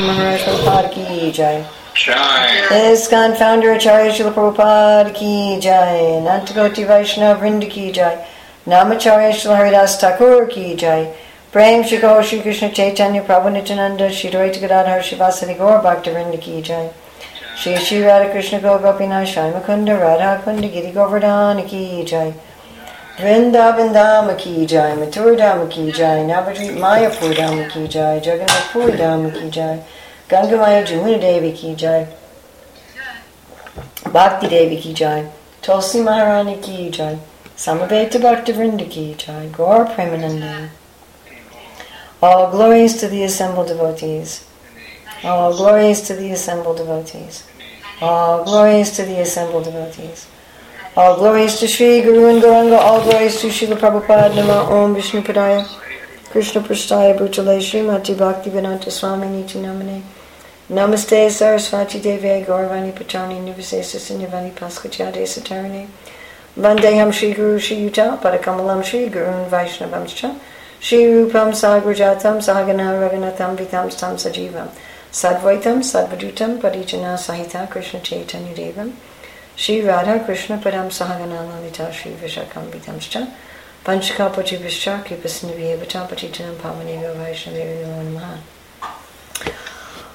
[0.00, 1.64] Maharaj Prabhupada ki jai.
[1.94, 5.98] ISKCON founder Acharya Srila Prabhupada ki jai.
[6.26, 8.24] Nantagoti Vaishnava Vrinda ki jai.
[8.66, 11.12] Namacharya Srila Haridas Thakur ki jai.
[11.52, 16.62] Prem Shri Gaur Shri Krishna Chaitanya Prabhu Nityananda Shri Advaita Gadadhar Gaur Bhakta Vrinda ki
[16.62, 16.90] jai.
[17.56, 22.32] Shri Shri Radha Krishna Gaur Gopinath Shyama Kunda Radha Kunda Giri Govardhana ki jai.
[23.18, 28.92] Vrindavan Dhama ki jai, Mathura Dhama ki jai, Navadvip Mayapur Dhama ki jai, Jagannath Puri
[28.92, 29.84] ki jai,
[30.30, 32.06] Gangamaya Jamuna Devi ki jai,
[34.10, 35.30] Bhakti Devi ki jai,
[35.60, 37.18] Tulsi Maharani ki jai,
[37.54, 40.70] Samaveta Bhakta Vrinda ki jai, Gaur Premananda.
[42.22, 44.46] All glories to the assembled devotees.
[45.22, 47.44] All glories to the assembled devotees.
[48.00, 50.26] All glories to the assembled devotees.
[50.94, 55.22] All glories to Sri Guru and Gauranga, all glories to Srila Prabhupada, Nama Om Vishnu
[55.22, 55.66] Padaya,
[56.28, 60.02] Krishna Presthaya Bhutale, Srimati Bhakti Vedanta Swami Niti Namane,
[60.68, 65.88] Namaste Sarasvati Devi Gauravani Pachani Nivasesa Sinyavani Paskachade Satarane,
[66.58, 70.38] Vandeham Sri Guru Sri Yuta, Padakamalam Sri Gurun Vaishnavamscha,
[70.78, 74.68] Sri Rupam Sagrajatam Sahagana Raghunatham Vitam Stam Sajivam,
[75.10, 78.92] Sadvaitam Sadvadutam Parijana Sahita Krishna Chaitanya Devam,
[79.54, 83.28] Shri Radha Krishna Padam Sahagana Lalita Shri Vishakam Vitamscha
[83.84, 88.38] Panchaka Pati Vishcha Kipasnivi Vata Patitanam Pamaneva Vaishnavi Namaha.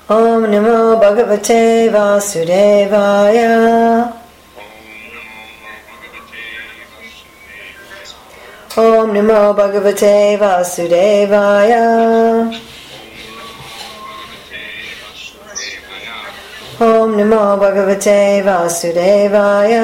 [0.10, 3.52] Om Namo Bhagavate Vasudevaya.
[8.78, 11.88] Om Namo Bhagavate Vasudevaya
[16.80, 19.84] Om Namo Bhagavate Vasudevaya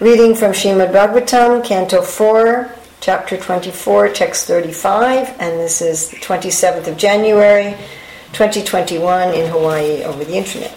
[0.00, 6.86] Reading from Srimad Bhagavatam, Canto 4, Chapter 24, Text 35, and this is the 27th
[6.86, 7.76] of January,
[8.32, 10.74] 2021 in Hawaii over the internet.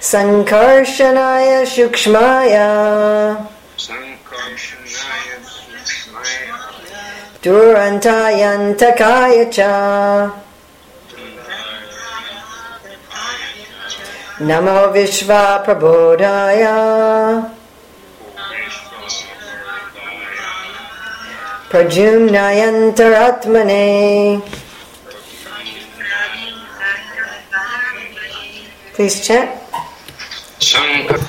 [0.00, 3.48] Sankarshanaya Shukshmaya
[7.44, 10.32] Durantayantakaya cha
[14.40, 17.50] Namo Vishva Prabodhaya
[21.68, 24.40] Pradyumnayantaratmane
[28.94, 29.50] Please chant.
[30.60, 31.20] Sankar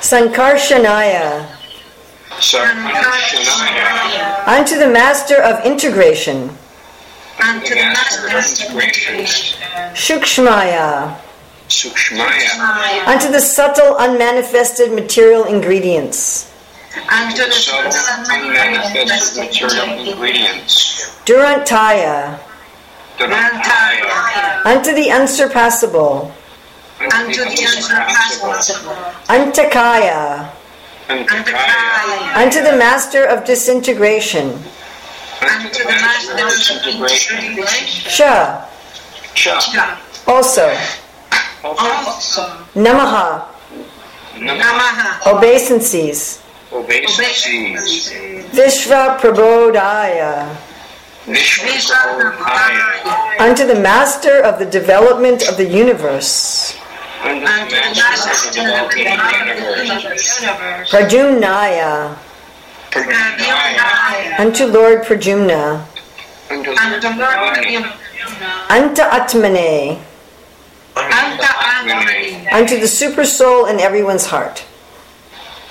[0.00, 1.61] Sankarshanaya
[4.46, 6.50] Unto the Master of Integration.
[7.40, 9.24] Unto the Master of Integration.
[9.94, 11.16] Shukshmaya
[11.68, 13.06] Sukshmaya.
[13.06, 16.50] Unto the subtle unmanifested material ingredients.
[17.08, 21.14] Unto the So unmanifested material ingredients.
[21.24, 22.40] Durantaya.
[23.18, 26.34] Dharantaya Unto the unsurpassable.
[27.00, 28.94] Unto the unsurpassable.
[29.30, 30.50] Antakaya
[31.08, 34.50] Antakaya Unto the Master of Disintegration.
[35.42, 37.64] Unto the Master of Disintegration.
[38.08, 38.64] Sha
[39.34, 40.68] Cha Also.
[41.64, 42.42] Also,
[42.74, 43.44] Namaha.
[44.34, 44.36] Namaha.
[44.36, 45.32] Namaha.
[45.36, 46.40] Obeisances.
[46.72, 48.10] Obeisances.
[48.52, 50.56] Vishva Prabodhaya.
[51.26, 56.74] Vishwapurvaya Unto the Master of the development of the universe
[57.24, 60.90] Unto Unto the the Master of the Master of the development of the universe universe.
[60.90, 62.18] Pradyumnaya
[64.38, 65.86] Unto Lord Pradyumna
[66.50, 67.48] Unto Lord
[69.18, 70.00] Atmane
[72.52, 74.64] Unto the super soul in everyone's heart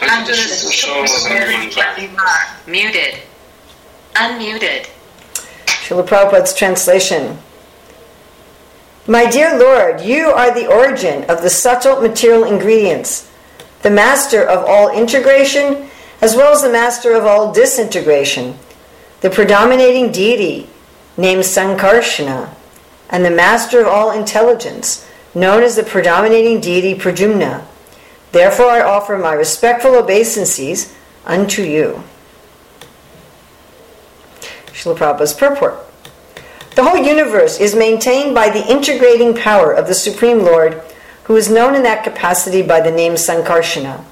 [0.01, 2.68] Unto the soul of everyone's heart.
[2.68, 3.19] Muted.
[4.16, 4.88] Unmuted.
[5.68, 7.38] Srila Prabhupada's translation.
[9.07, 13.29] My dear Lord, you are the origin of the subtle material ingredients,
[13.81, 15.89] the master of all integration,
[16.22, 18.56] as well as the master of all disintegration,
[19.22, 20.69] the predominating deity
[21.18, 22.53] named Sankarshana,
[23.09, 27.65] and the master of all intelligence, known as the predominating deity Pradyumna.
[28.31, 30.95] Therefore, I offer my respectful obeisances
[31.25, 32.04] unto you.
[34.68, 35.91] Srila purport.
[36.75, 40.81] The whole universe is maintained by the integrating power of the Supreme Lord,
[41.25, 44.06] who is known in that capacity by the name Sankarshana.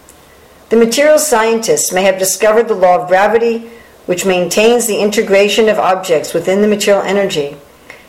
[0.69, 3.69] The material scientists may have discovered the law of gravity,
[4.07, 7.55] which maintains the integration of objects within the material energy.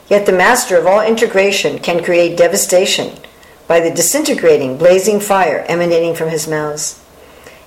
[0.08, 3.16] Yet the master of all integration can create devastation
[3.68, 7.00] by the disintegrating, blazing fire emanating from his mouths.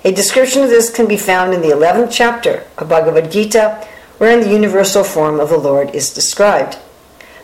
[0.03, 3.87] A description of this can be found in the 11th chapter of Bhagavad Gita,
[4.17, 6.77] wherein the universal form of the Lord is described.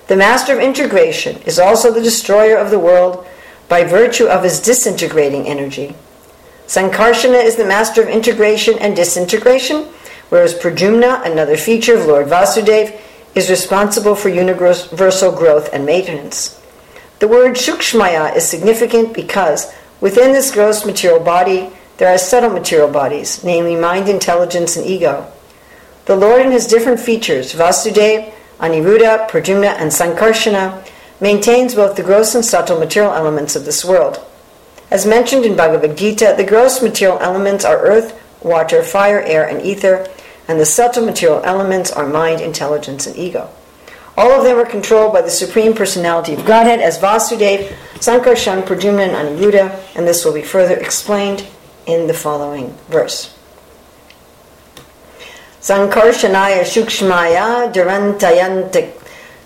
[0.07, 3.27] The master of integration is also the destroyer of the world
[3.67, 5.93] by virtue of his disintegrating energy.
[6.65, 9.85] Sankarsana is the master of integration and disintegration,
[10.29, 12.99] whereas Pradyumna, another feature of Lord Vasudev,
[13.35, 16.59] is responsible for universal growth and maintenance.
[17.19, 22.89] The word Shukshmaya is significant because within this gross material body there are subtle material
[22.89, 25.31] bodies, namely mind, intelligence, and ego.
[26.09, 30.83] The Lord in his different features, Vasudev, Aniruddha, Pradyumna, and Sankarshana,
[31.21, 34.19] maintains both the gross and subtle material elements of this world.
[34.89, 39.61] As mentioned in Bhagavad Gita, the gross material elements are earth, water, fire, air, and
[39.61, 40.07] ether,
[40.47, 43.47] and the subtle material elements are mind, intelligence, and ego.
[44.17, 49.09] All of them are controlled by the Supreme Personality of Godhead as Vasudev, Sankarshan, Pradyumna,
[49.09, 51.45] and Aniruddha, and this will be further explained
[51.85, 53.38] in the following verse.
[55.61, 58.93] Sankarshanaya Shukshmaya Durantayantak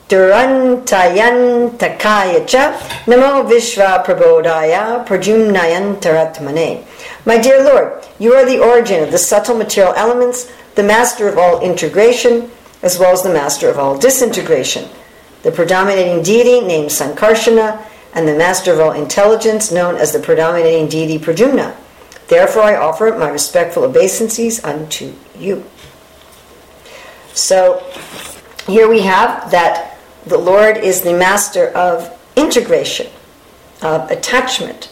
[0.07, 2.77] Durantayantakaya cha
[3.07, 6.85] Namo Vishva Prabodhaya Pradyumnayantaratmane.
[7.25, 11.39] My dear Lord, you are the origin of the subtle material elements, the master of
[11.39, 12.51] all integration,
[12.83, 14.87] as well as the master of all disintegration.
[15.41, 17.83] The predominating deity named Sankarshana,
[18.13, 21.73] and the master of all intelligence known as the predominating deity Pradyumna.
[22.27, 25.65] Therefore I offer my respectful obeisances unto you.
[27.33, 27.83] So
[28.67, 33.07] here we have that the Lord is the master of integration,
[33.81, 34.91] of attachment.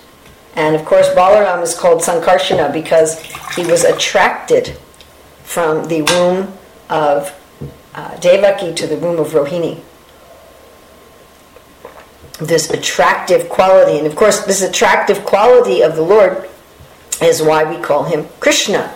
[0.55, 3.21] And of course, Balaram is called Sankarshana because
[3.55, 4.77] he was attracted
[5.43, 6.57] from the womb
[6.89, 7.33] of
[7.93, 9.79] uh, Devaki to the womb of Rohini.
[12.39, 16.49] This attractive quality, and of course, this attractive quality of the Lord
[17.21, 18.93] is why we call him Krishna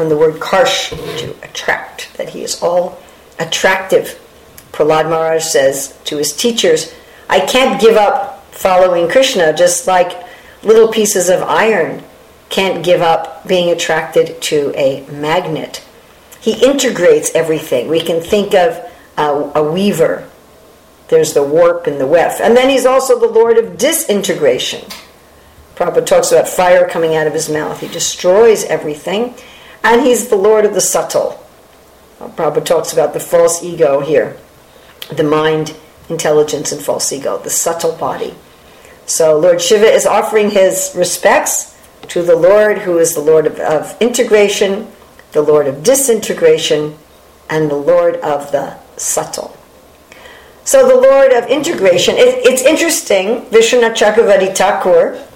[0.00, 0.88] from the word karsh,
[1.18, 2.98] to attract, that he is all
[3.38, 4.18] attractive.
[4.72, 6.94] Prahlad Maharaj says to his teachers,
[7.28, 10.26] I can't give up following Krishna, just like
[10.62, 12.02] little pieces of iron
[12.48, 15.84] can't give up being attracted to a magnet.
[16.40, 17.88] He integrates everything.
[17.88, 18.82] We can think of
[19.18, 20.26] a, a weaver.
[21.08, 22.40] There's the warp and the weft.
[22.40, 24.82] And then he's also the Lord of disintegration.
[25.74, 27.80] Prabhupada talks about fire coming out of his mouth.
[27.80, 29.34] He destroys everything
[29.82, 31.44] and he's the Lord of the subtle.
[32.20, 34.36] Uh, Prabhupada talks about the false ego here
[35.10, 35.76] the mind,
[36.08, 38.34] intelligence, and false ego, the subtle body.
[39.06, 41.76] So Lord Shiva is offering his respects
[42.08, 44.90] to the Lord who is the Lord of, of integration,
[45.32, 46.96] the Lord of disintegration,
[47.48, 49.56] and the Lord of the subtle.
[50.64, 55.26] So the Lord of integration, it, it's interesting, Vishwanath Chakravarti Thakur,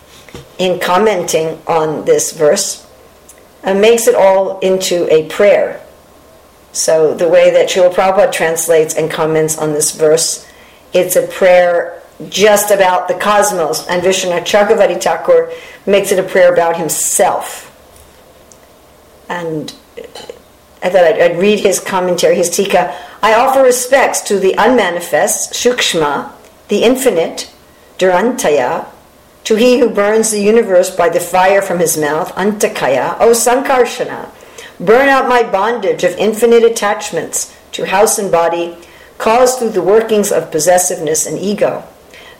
[0.58, 2.83] in commenting on this verse,
[3.64, 5.80] and makes it all into a prayer.
[6.72, 10.46] So, the way that Srila Prabhupada translates and comments on this verse,
[10.92, 15.52] it's a prayer just about the cosmos, and Vishwanath Chakravarti Thakur
[15.86, 17.70] makes it a prayer about himself.
[19.28, 19.72] And
[20.82, 22.94] I thought I'd, I'd read his commentary, his tika.
[23.22, 26.30] I offer respects to the unmanifest, Shukshma,
[26.68, 27.50] the infinite,
[27.98, 28.86] Durantaya,
[29.44, 34.30] to he who burns the universe by the fire from his mouth, Antakaya, O Sankarshana,
[34.80, 38.76] burn out my bondage of infinite attachments to house and body,
[39.18, 41.84] caused through the workings of possessiveness and ego.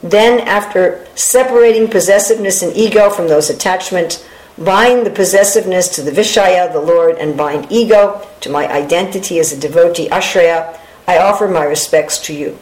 [0.03, 4.27] Then, after separating possessiveness and ego from those attachments,
[4.59, 9.53] bind the possessiveness to the Vishaya, the Lord, and bind ego to my identity as
[9.53, 12.59] a devotee, Ashraya, I offer my respects to you.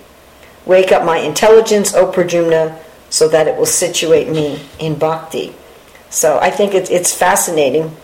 [0.65, 2.79] Wake up my intelligence, O Pradyumna,
[3.13, 5.55] so that it will situate me in bhakti.
[6.09, 7.95] So I think it's, it's fascinating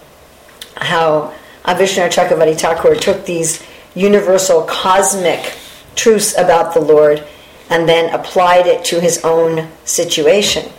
[0.76, 1.32] how
[1.64, 5.56] Vishwanath Chakravarti Thakur took these universal cosmic
[5.96, 7.26] truths about the Lord
[7.70, 10.70] and then applied it to his own situation.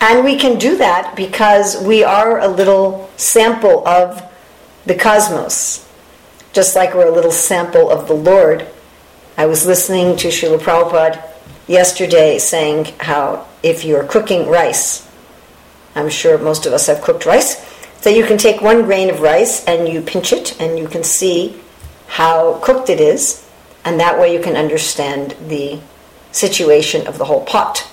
[0.00, 4.22] And we can do that because we are a little sample of
[4.86, 5.86] the cosmos,
[6.54, 8.66] just like we're a little sample of the Lord.
[9.36, 11.27] I was listening to Srila Prabhupada
[11.68, 15.08] yesterday saying how if you're cooking rice,
[15.94, 17.64] I'm sure most of us have cooked rice,
[18.00, 21.04] so you can take one grain of rice and you pinch it and you can
[21.04, 21.60] see
[22.06, 23.46] how cooked it is,
[23.84, 25.78] and that way you can understand the
[26.32, 27.86] situation of the whole pot.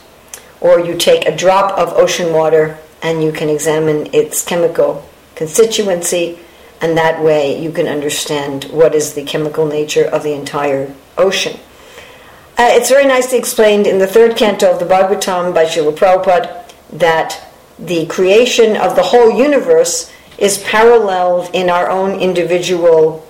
[0.62, 6.40] Or you take a drop of ocean water and you can examine its chemical constituency,
[6.82, 11.60] and that way you can understand what is the chemical nature of the entire ocean.
[12.58, 16.72] Uh, it's very nicely explained in the third canto of the Bhagavatam by Srila Prabhupada
[16.94, 23.28] that the creation of the whole universe is paralleled in our own individual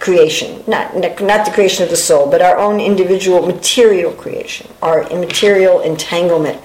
[0.00, 5.08] creation, not, not the creation of the soul, but our own individual material creation, our
[5.08, 6.60] immaterial entanglement.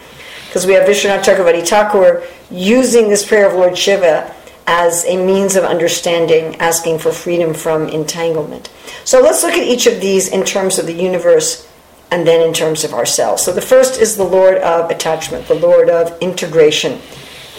[0.47, 4.35] Because we have Vishwanath Chakravarti Thakur using this prayer of Lord Shiva
[4.67, 8.69] as a means of understanding, asking for freedom from entanglement.
[9.05, 11.69] So let's look at each of these in terms of the universe
[12.13, 13.41] and then in terms of ourselves.
[13.41, 16.99] So the first is the Lord of attachment, the Lord of integration,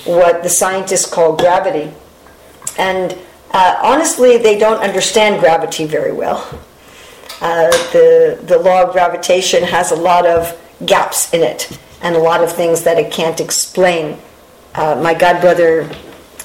[0.04, 1.92] what the scientists call gravity.
[2.78, 3.18] And
[3.50, 6.38] uh, honestly, they don't understand gravity very well.
[7.40, 10.56] Uh, the, the law of gravitation has a lot of
[10.87, 14.16] gaps in it and a lot of things that it can't explain.
[14.76, 15.92] Uh, my godbrother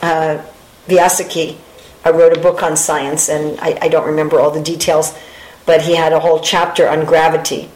[0.01, 0.43] uh,
[0.87, 1.57] Vyasaki
[2.07, 5.15] uh, wrote a book on science, and I, I don't remember all the details,
[5.67, 7.69] but he had a whole chapter on gravity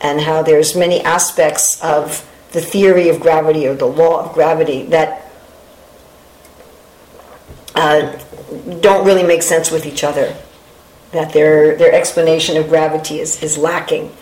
[0.00, 4.84] and how there's many aspects of the theory of gravity or the law of gravity
[4.86, 5.30] that
[7.74, 8.18] uh,
[8.80, 10.36] don't really make sense with each other.
[11.12, 14.12] That their their explanation of gravity is, is lacking.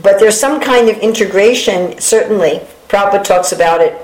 [0.00, 2.60] But there's some kind of integration, certainly.
[2.88, 3.94] Prabhupada talks about it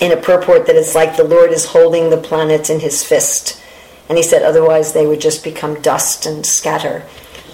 [0.00, 3.60] in a purport that it's like the Lord is holding the planets in his fist.
[4.08, 7.04] And he said otherwise they would just become dust and scatter.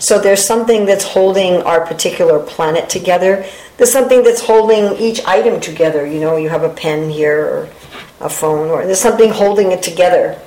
[0.00, 3.47] So there's something that's holding our particular planet together.
[3.76, 6.07] There's something that's holding each item together.
[6.07, 7.69] You know, you have a pen here or
[8.21, 10.40] a phone, or there's something holding it together.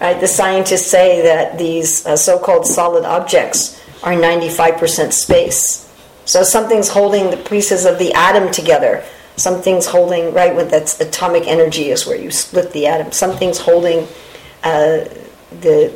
[0.00, 0.20] Right?
[0.20, 5.82] The scientists say that these uh, so called solid objects are 95% space.
[6.24, 9.04] So something's holding the pieces of the atom together.
[9.36, 13.10] Something's holding, right, with that's atomic energy is where you split the atom.
[13.10, 14.06] Something's holding
[14.62, 15.06] uh,
[15.60, 15.92] the,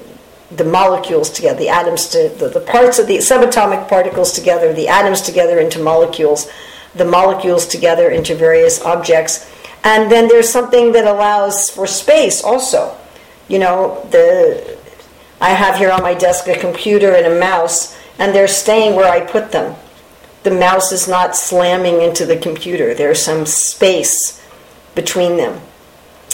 [0.50, 4.88] the molecules together, the atoms, to, the, the parts of the subatomic particles together, the
[4.88, 6.50] atoms together into molecules,
[6.94, 9.50] the molecules together into various objects.
[9.84, 12.96] And then there's something that allows for space also
[13.50, 14.78] you know, the
[15.40, 19.10] I have here on my desk a computer and a mouse, and they're staying where
[19.10, 19.74] I put them.
[20.44, 22.94] The mouse is not slamming into the computer.
[22.94, 24.40] There's some space
[24.94, 25.60] between them.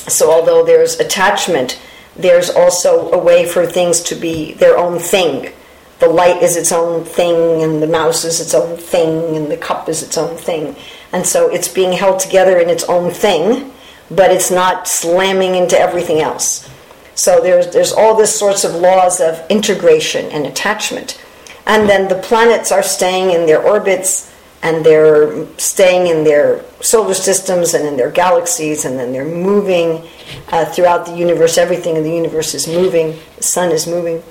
[0.08, 1.80] So although there's attachment,
[2.18, 5.52] there's also a way for things to be their own thing.
[5.99, 9.56] The light is its own thing, and the mouse is its own thing, and the
[9.56, 10.76] cup is its own thing.
[11.12, 13.73] And so it's being held together in its own thing,
[14.11, 16.68] but it's not slamming into everything else.
[17.14, 21.23] So there's, there's all this sorts of laws of integration and attachment.
[21.66, 24.32] And then the planets are staying in their orbits
[24.62, 30.06] and they're staying in their solar systems and in their galaxies, and then they're moving
[30.50, 31.58] uh, throughout the universe.
[31.58, 34.22] Everything in the universe is moving, the sun is moving.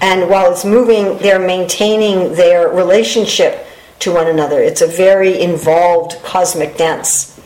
[0.00, 3.66] And while it's moving, they're maintaining their relationship
[4.00, 4.60] to one another.
[4.60, 7.40] It's a very involved cosmic dance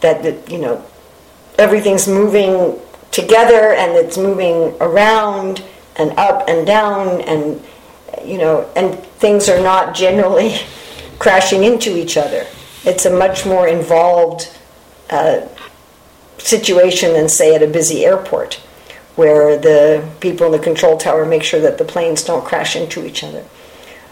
[0.00, 0.84] that, that you know,
[1.58, 2.78] everything's moving
[3.12, 5.62] together and it's moving around
[5.96, 7.62] and up and down and
[8.24, 10.56] you know and things are not generally
[11.22, 12.44] crashing into each other
[12.84, 14.40] it's a much more involved
[15.10, 15.40] uh,
[16.38, 18.54] situation than say at a busy airport
[19.14, 23.06] where the people in the control tower make sure that the planes don't crash into
[23.06, 23.44] each other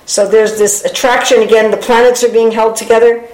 [0.07, 3.27] so there's this attraction again the planets are being held together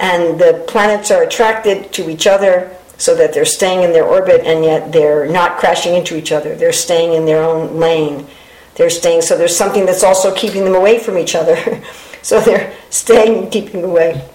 [0.00, 4.42] and the planets are attracted to each other so that they're staying in their orbit
[4.44, 6.54] and yet they're not crashing into each other.
[6.54, 8.26] They're staying in their own lane.
[8.74, 11.56] They're staying, so there's something that's also keeping them away from each other.
[12.22, 14.28] so they're staying and keeping away.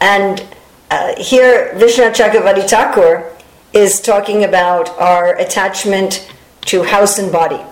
[0.00, 0.44] And
[0.90, 3.32] uh, here, Vishnu Chakravarti Thakur
[3.72, 6.30] is talking about our attachment
[6.66, 7.62] to house and body.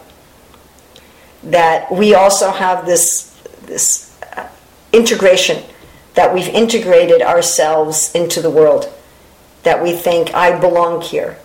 [1.43, 3.31] That we also have this,
[3.67, 4.49] this uh,
[4.93, 5.63] integration,
[6.15, 8.93] that we've integrated ourselves into the world
[9.65, 11.39] that we think, I belong here.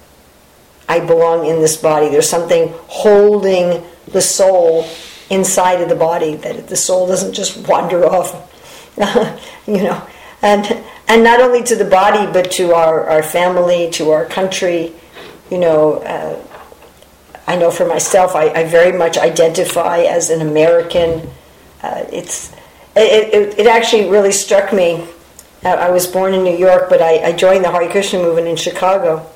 [0.88, 2.10] I belong in this body.
[2.10, 4.88] There's something holding the soul
[5.30, 8.34] inside of the body, that the soul doesn't just wander off,
[9.68, 10.08] you know.
[10.42, 14.94] And, and not only to the body, but to our, our family, to our country.
[15.52, 16.42] You know, uh,
[17.48, 21.30] I know for myself, I, I, very much identify as an American.
[21.82, 22.54] Uh, it's,
[22.96, 25.06] it, it, it actually really struck me
[25.64, 28.56] I was born in New York, but I, I, joined the Hare Krishna movement in
[28.56, 29.30] Chicago.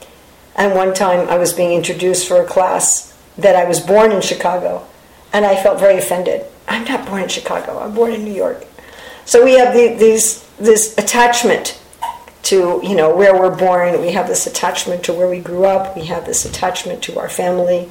[0.56, 4.22] And one time I was being introduced for a class that I was born in
[4.22, 4.88] Chicago.
[5.34, 6.46] And I felt very offended.
[6.68, 8.66] I'm not born in Chicago, I'm born in New York.
[9.26, 11.80] So we have the, these, this attachment
[12.44, 14.00] to you know where we're born.
[14.02, 15.96] We have this attachment to where we grew up.
[15.96, 17.90] We have this attachment to our family,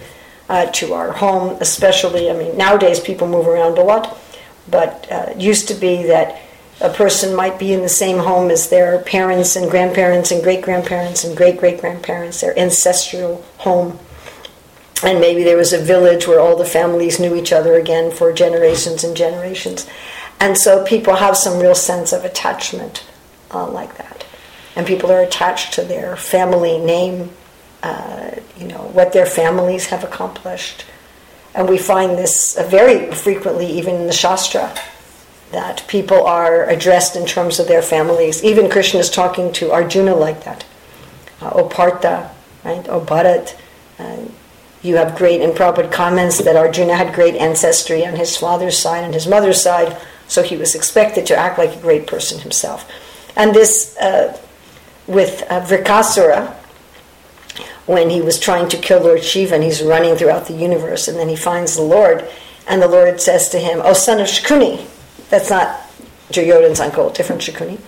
[0.49, 2.31] uh, to our home, especially.
[2.31, 4.19] I mean, nowadays people move around a lot,
[4.71, 6.41] but uh, it used to be that
[6.81, 10.63] a person might be in the same home as their parents and grandparents and great
[10.63, 13.99] grandparents and great great grandparents, their ancestral home.
[15.03, 18.33] And maybe there was a village where all the families knew each other again for
[18.33, 19.89] generations and generations.
[20.39, 23.05] And so people have some real sense of attachment
[23.53, 24.25] uh, like that.
[24.75, 27.31] And people are attached to their family name,
[27.83, 30.85] uh, you know, what their families have accomplished.
[31.55, 34.75] And we find this uh, very frequently even in the Shastra,
[35.51, 38.43] that people are addressed in terms of their families.
[38.43, 40.65] Even Krishna is talking to Arjuna like that.
[41.43, 41.69] Uh, o
[42.65, 42.89] right?
[42.89, 43.01] O.
[43.99, 44.17] Uh,
[44.83, 49.05] you have great, and Prabhupada comments that Arjuna had great ancestry on his father's side
[49.05, 49.97] and his mother's side,
[50.27, 52.91] so he was expected to act like a great person himself.
[53.37, 54.37] And this, uh,
[55.07, 56.55] with uh, Vrikasura,
[57.87, 61.19] when he was trying to kill Lord Shiva and he's running throughout the universe, and
[61.19, 62.29] then he finds the Lord,
[62.67, 64.85] and the Lord says to him, Oh, son of Shakuni,
[65.31, 65.81] that's not
[66.31, 67.79] Duryodhan's uncle, different Shakuni.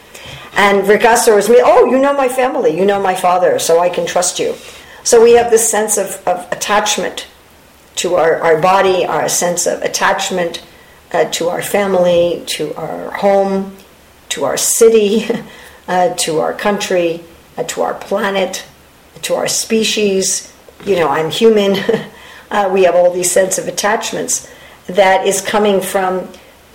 [0.57, 3.89] And Vrikasura was me, Oh, you know my family, you know my father, so I
[3.89, 4.55] can trust you.
[5.05, 7.27] So we have this sense of, of attachment
[7.97, 10.65] to our, our body, our sense of attachment
[11.13, 13.77] uh, to our family, to our home,
[14.31, 15.27] to our city,
[15.89, 17.23] uh, to our country,
[17.59, 18.65] uh, to our planet,
[19.23, 20.51] to our species.
[20.87, 21.77] You know, I'm human.
[22.51, 24.49] Uh, we have all these sense of attachments
[24.87, 26.29] that is coming from,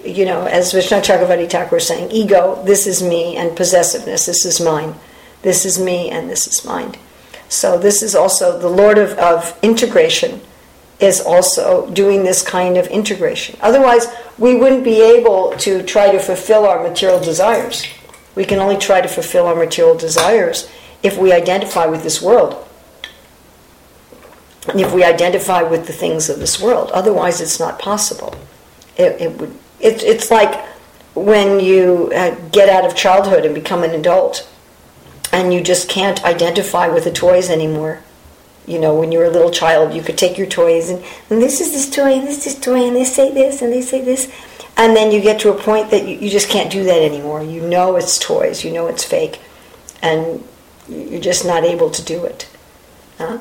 [0.03, 4.45] you know, as Vishnu Chakravarti Thakur was saying, ego, this is me, and possessiveness, this
[4.45, 4.95] is mine.
[5.41, 6.95] This is me, and this is mine.
[7.49, 10.41] So this is also the Lord of, of integration
[10.99, 13.57] is also doing this kind of integration.
[13.61, 17.85] Otherwise, we wouldn't be able to try to fulfill our material desires.
[18.35, 20.69] We can only try to fulfill our material desires
[21.01, 22.65] if we identify with this world.
[24.67, 26.91] And if we identify with the things of this world.
[26.91, 28.35] Otherwise, it's not possible.
[28.97, 30.65] It, it would, it, it's like
[31.15, 34.47] when you uh, get out of childhood and become an adult
[35.31, 38.01] and you just can't identify with the toys anymore.
[38.65, 41.41] You know, when you were a little child, you could take your toys and, and
[41.41, 43.81] this is this toy and this is this toy and they say this and they
[43.81, 44.31] say this.
[44.77, 47.43] And then you get to a point that you, you just can't do that anymore.
[47.43, 49.39] You know it's toys, you know it's fake,
[50.01, 50.43] and
[50.87, 52.49] you're just not able to do it.
[53.17, 53.39] Huh?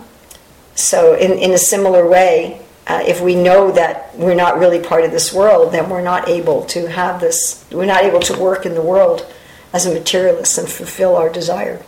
[0.75, 5.05] So, in, in a similar way, uh, if we know that we're not really part
[5.05, 8.65] of this world, then we're not able to have this, we're not able to work
[8.65, 9.33] in the world
[9.73, 11.83] as a materialist and fulfill our desire.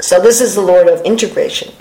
[0.00, 1.72] So this is the Lord of integration.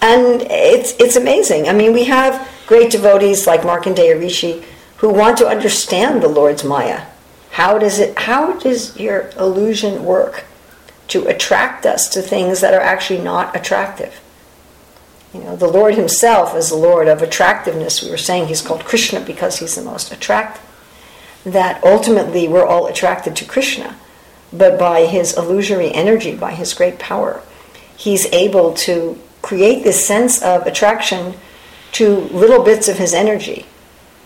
[0.00, 1.68] And it's, it's amazing.
[1.68, 4.62] I mean, we have great devotees like Markandeya Rishi
[4.98, 7.06] who want to understand the Lord's Maya.
[7.52, 10.44] How does it how does your illusion work
[11.08, 14.20] to attract us to things that are actually not attractive?
[15.32, 18.02] You know, the Lord Himself is the Lord of attractiveness.
[18.02, 20.62] We were saying He's called Krishna because He's the most attractive.
[21.44, 23.96] That ultimately we're all attracted to Krishna
[24.52, 27.42] but by his illusory energy, by his great power,
[27.96, 31.34] he's able to create this sense of attraction
[31.92, 33.66] to little bits of his energy.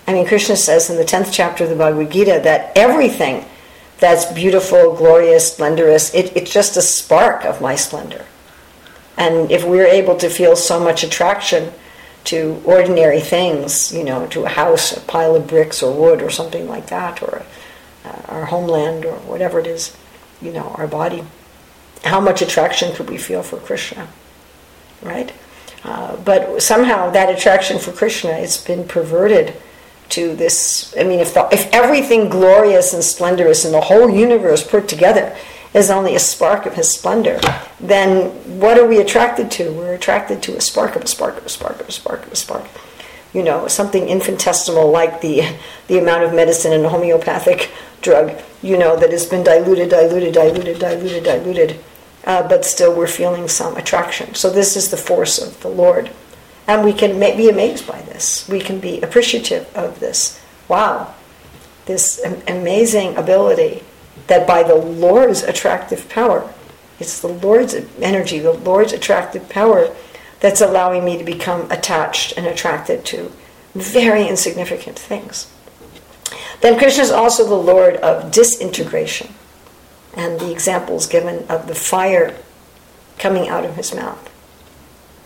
[0.07, 3.45] I mean, Krishna says in the 10th chapter of the Bhagavad Gita that everything
[3.99, 8.27] that's beautiful, glorious, splendorous, it, it's just a spark of my splendor.
[9.17, 11.73] And if we're able to feel so much attraction
[12.25, 16.31] to ordinary things, you know, to a house, a pile of bricks or wood or
[16.31, 17.43] something like that, or
[18.05, 19.97] uh, our homeland or whatever it is,
[20.43, 21.25] you know, our body.
[22.05, 24.09] How much attraction could we feel for Krishna,
[25.03, 25.33] right?
[25.85, 29.55] Uh, but somehow that attraction for Krishna has been perverted
[30.11, 30.95] to this.
[30.99, 35.37] I mean, if the, if everything glorious and splendorous in the whole universe put together
[35.75, 37.41] is only a spark of His splendor,
[37.81, 39.73] then what are we attracted to?
[39.73, 42.33] We're attracted to a spark of a spark of a spark of a spark of
[42.33, 42.67] a spark.
[43.33, 47.71] You know, something infinitesimal like the the amount of medicine in a homeopathic
[48.03, 51.81] drug, you know, that has been diluted, diluted, diluted, diluted, diluted,
[52.25, 54.35] uh, but still we're feeling some attraction.
[54.35, 56.11] So this is the force of the Lord.
[56.67, 58.49] And we can be amazed by this.
[58.49, 60.41] We can be appreciative of this.
[60.69, 61.15] Wow,
[61.87, 63.83] this amazing ability
[64.29, 66.53] that by the Lord's attractive power,
[67.01, 69.95] it's the Lord's energy, the Lord's attractive power
[70.43, 73.31] that's allowing me to become attached and attracted to
[73.75, 75.51] very insignificant things.
[76.61, 79.33] Then Krishna is also the Lord of disintegration.
[80.15, 82.37] And the examples given of the fire
[83.19, 84.29] coming out of his mouth.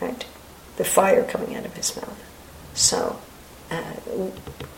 [0.00, 0.24] Right?
[0.76, 2.22] The fire coming out of his mouth.
[2.74, 3.18] So
[3.70, 3.82] uh,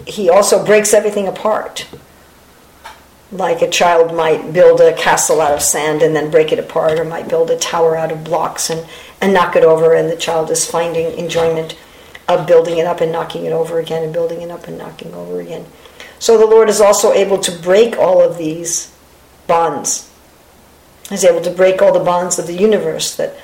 [0.07, 1.87] he also breaks everything apart.
[3.33, 6.99] Like a child might build a castle out of sand and then break it apart,
[6.99, 8.89] or might build a tower out of blocks and,
[9.21, 11.77] and knock it over, and the child is finding enjoyment
[12.29, 15.13] of building it up and knocking it over again, and building it up and knocking
[15.15, 15.67] over again.
[16.19, 18.95] So the Lord is also able to break all of these
[19.47, 20.11] bonds.
[21.09, 23.35] He's able to break all the bonds of the universe that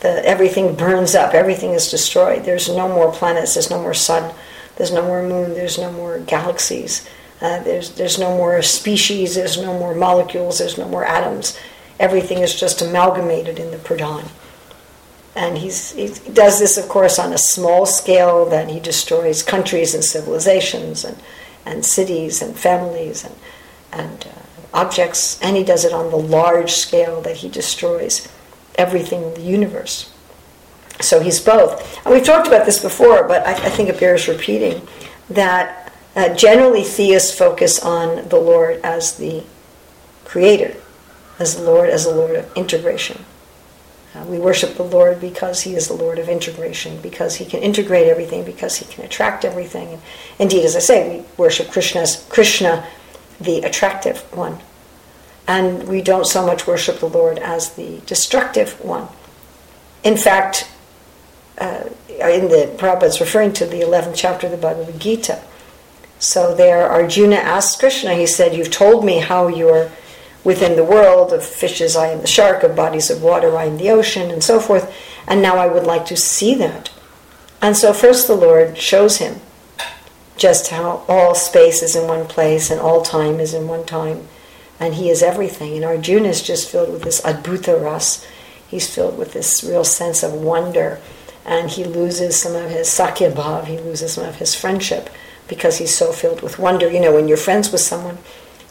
[0.00, 2.44] the, everything burns up, everything is destroyed.
[2.44, 4.34] There's no more planets, there's no more sun,
[4.76, 7.08] there's no more moon, there's no more galaxies,
[7.40, 11.58] uh, there's, there's no more species, there's no more molecules, there's no more atoms.
[11.98, 14.28] Everything is just amalgamated in the Pradhan.
[15.36, 19.94] And he's, he does this, of course, on a small scale, that he destroys countries
[19.94, 21.18] and civilizations and,
[21.66, 23.34] and cities and families and,
[23.92, 24.40] and uh,
[24.72, 25.40] objects.
[25.42, 28.28] And he does it on the large scale, that he destroys
[28.76, 30.12] everything in the universe.
[31.00, 31.98] So he's both.
[32.04, 34.86] And we've talked about this before, but I, I think it bears repeating
[35.30, 39.42] that uh, generally theists focus on the Lord as the
[40.24, 40.76] creator,
[41.40, 43.24] as the Lord, as the Lord of integration.
[44.14, 47.60] Uh, we worship the Lord because He is the Lord of integration, because He can
[47.60, 49.88] integrate everything, because He can attract everything.
[49.88, 50.02] And
[50.38, 52.86] indeed, as I say, we worship Krishna as Krishna,
[53.40, 54.58] the attractive one.
[55.48, 59.08] And we don't so much worship the Lord as the destructive one.
[60.04, 60.70] In fact,
[61.58, 65.42] uh, in the Prabhupada's referring to the 11th chapter of the Bhagavad Gita.
[66.18, 69.90] So there, Arjuna asked Krishna, he said, You've told me how you're
[70.44, 73.78] within the world of fishes, I am the shark, of bodies of water, I am
[73.78, 74.94] the ocean, and so forth,
[75.26, 76.90] and now I would like to see that.
[77.60, 79.40] And so, first, the Lord shows him
[80.36, 84.26] just how all space is in one place and all time is in one time,
[84.78, 85.74] and he is everything.
[85.74, 88.26] And Arjuna is just filled with this adbhuta ras.
[88.68, 91.00] He's filled with this real sense of wonder,
[91.46, 95.08] and he loses some of his sakhya he loses some of his friendship
[95.48, 96.90] because he's so filled with wonder.
[96.90, 98.18] You know, when you're friends with someone,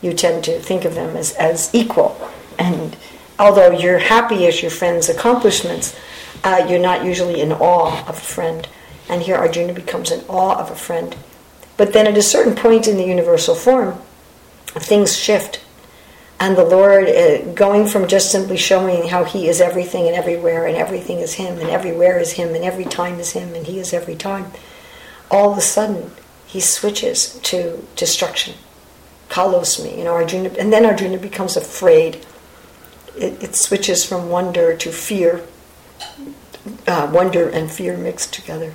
[0.04, 2.20] you tend to think of them as, as equal.
[2.60, 2.96] And
[3.40, 5.98] although you're happy as your friend's accomplishments,
[6.44, 8.68] uh, you're not usually in awe of a friend.
[9.10, 11.16] And here Arjuna becomes in awe of a friend.
[11.78, 14.00] But then at a certain point in the universal form,
[14.68, 15.64] things shift.
[16.40, 20.68] And the Lord, uh, going from just simply showing how He is everything and everywhere,
[20.68, 23.80] and everything is Him, and everywhere is Him, and every time is Him, and He
[23.80, 24.52] is every time,
[25.32, 26.12] all of a sudden
[26.46, 28.56] He switches to destruction
[29.34, 29.98] follows me.
[29.98, 32.24] You know, Arjuna, and then Arjuna becomes afraid.
[33.18, 35.42] It, it switches from wonder to fear.
[36.88, 38.72] Uh, wonder and fear mixed together.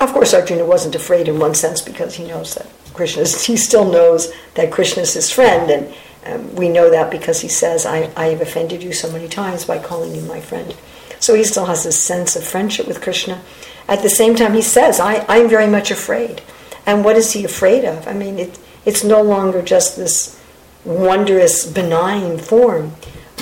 [0.00, 3.56] Of course, Arjuna wasn't afraid in one sense because he knows that Krishna is, he
[3.56, 5.94] still knows that Krishna is his friend, and
[6.26, 9.64] um, we know that because he says, I, I have offended you so many times
[9.64, 10.74] by calling you my friend.
[11.20, 13.42] So he still has this sense of friendship with Krishna.
[13.88, 16.42] At the same time, he says, I, I'm very much afraid.
[16.86, 18.08] And what is he afraid of?
[18.08, 20.40] I mean, it, it's no longer just this
[20.84, 22.92] wondrous, benign form,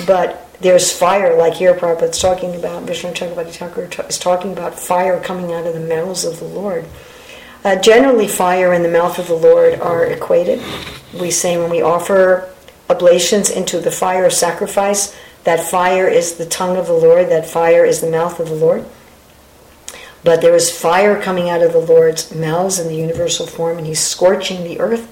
[0.07, 5.19] but there's fire, like here Prabhupada's talking about, Vishnu Chakravarti Thakur is talking about fire
[5.19, 6.85] coming out of the mouths of the Lord.
[7.63, 10.61] Uh, generally, fire and the mouth of the Lord are equated.
[11.13, 12.49] We say when we offer
[12.89, 17.45] oblations into the fire of sacrifice, that fire is the tongue of the Lord, that
[17.45, 18.85] fire is the mouth of the Lord.
[20.23, 23.85] But there is fire coming out of the Lord's mouths in the universal form, and
[23.85, 25.09] He's scorching the earth.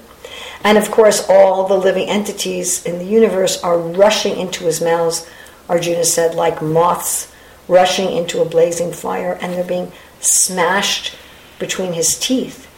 [0.64, 5.28] And of course, all the living entities in the universe are rushing into his mouths,
[5.68, 7.32] Arjuna said, like moths
[7.68, 11.16] rushing into a blazing fire, and they're being smashed
[11.58, 12.68] between his teeth.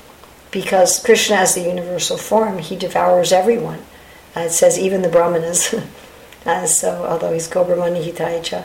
[0.50, 3.80] Because Krishna, as the universal form, he devours everyone.
[4.36, 5.74] Uh, it says even the Brahmanas.
[6.46, 8.64] uh, so, although he's Gobrahmani Hitaicha,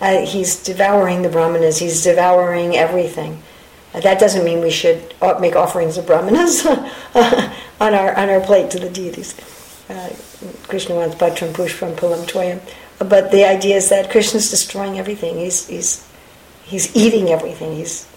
[0.00, 3.42] uh, he's devouring the Brahmanas, he's devouring everything.
[3.94, 6.66] Uh, that doesn't mean we should uh, make offerings of brahmanas
[7.80, 9.34] on our on our plate to the deities.
[9.88, 10.14] Uh,
[10.68, 12.60] Krishna wants patram pushpam pulam toyam.
[12.98, 15.36] But the idea is that Krishna's destroying everything.
[15.38, 16.06] He's he's
[16.64, 17.76] he's eating everything.
[17.76, 18.08] He's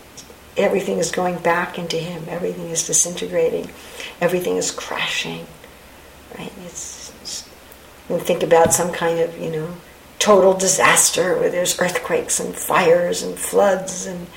[0.55, 2.23] everything is going back into him.
[2.27, 3.69] Everything is disintegrating.
[4.21, 5.45] Everything is crashing.
[6.37, 6.51] Right?
[6.65, 9.75] It's, it's think about some kind of you know
[10.19, 14.27] total disaster where there's earthquakes and fires and floods and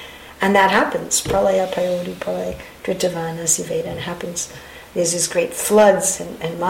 [0.40, 1.22] and that happens.
[1.22, 3.86] Pralaya Payodi Pralaya Dritavana Siveda.
[3.86, 4.52] And it happens.
[4.94, 6.60] There's these great floods and, and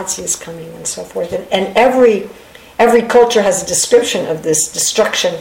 [0.40, 1.32] coming and so forth.
[1.32, 2.28] And, and every
[2.78, 5.38] every culture has a description of this destruction.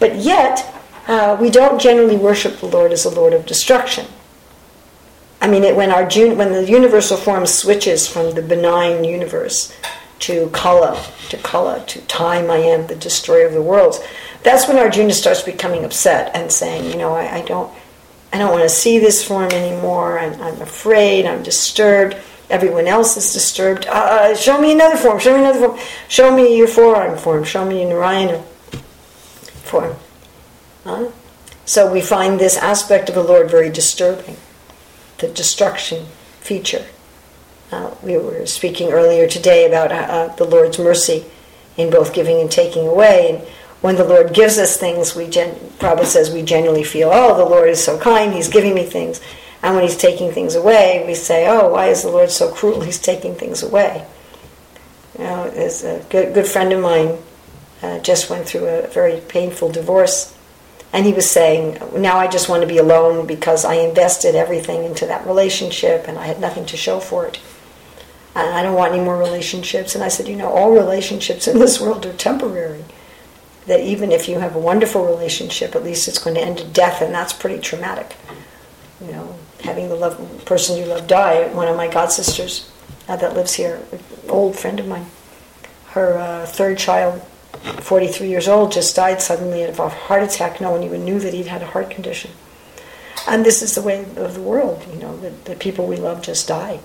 [0.00, 0.74] But yet,
[1.06, 4.06] uh, we don't generally worship the Lord as a Lord of destruction.
[5.40, 9.74] I mean, it, when, our, when the universal form switches from the benign universe
[10.20, 14.00] to Kala, to Kala, to time I am, the destroyer of the worlds,
[14.42, 17.72] that's when Arjuna starts becoming upset and saying, you know, I, I don't,
[18.32, 20.18] I don't want to see this form anymore.
[20.18, 21.26] I'm, I'm, afraid.
[21.26, 22.16] I'm disturbed.
[22.48, 23.86] Everyone else is disturbed.
[23.86, 25.18] Uh, uh, show me another form.
[25.18, 25.80] Show me another form.
[26.08, 27.44] Show me your forearm form.
[27.44, 28.42] Show me your Narayana
[29.62, 29.96] form.
[30.84, 31.10] Huh?
[31.64, 34.36] So we find this aspect of the Lord very disturbing,
[35.18, 36.06] the destruction
[36.40, 36.86] feature.
[37.70, 41.24] Uh, we were speaking earlier today about uh, the Lord's mercy
[41.76, 43.30] in both giving and taking away.
[43.30, 43.48] And
[43.80, 47.44] when the Lord gives us things, we gen- Prabhupada says we genuinely feel, oh, the
[47.44, 49.20] Lord is so kind, He's giving me things.
[49.62, 52.80] And when He's taking things away, we say, oh, why is the Lord so cruel?
[52.82, 54.06] He's taking things away.
[55.18, 57.18] You know, there's a good, good friend of mine
[57.82, 60.36] uh, just went through a very painful divorce.
[60.92, 64.84] And he was saying, now I just want to be alone because I invested everything
[64.84, 67.38] into that relationship and I had nothing to show for it.
[68.34, 69.94] And I don't want any more relationships.
[69.94, 72.69] And I said, you know, all relationships in this world are temporary.
[73.70, 76.72] That even if you have a wonderful relationship, at least it's going to end in
[76.72, 78.16] death, and that's pretty traumatic.
[79.00, 81.46] You know, having the love, person you love die.
[81.54, 82.68] One of my god sisters
[83.06, 85.06] uh, that lives here, an old friend of mine,
[85.90, 87.22] her uh, third child
[87.80, 90.60] 43 years old, just died suddenly of a heart attack.
[90.60, 92.32] No one even knew that he'd had a heart condition.
[93.28, 96.22] And this is the way of the world, you know, the, the people we love
[96.22, 96.80] just die.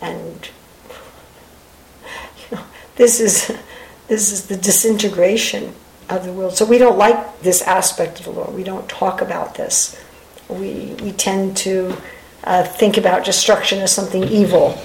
[0.00, 0.48] And
[2.48, 2.62] you know,
[2.94, 3.48] this is
[4.06, 5.74] this is the disintegration
[6.16, 6.56] of the world.
[6.56, 8.54] So we don't like this aspect of the Lord.
[8.54, 10.00] We don't talk about this.
[10.48, 11.96] We we tend to
[12.44, 14.78] uh, think about destruction as something evil.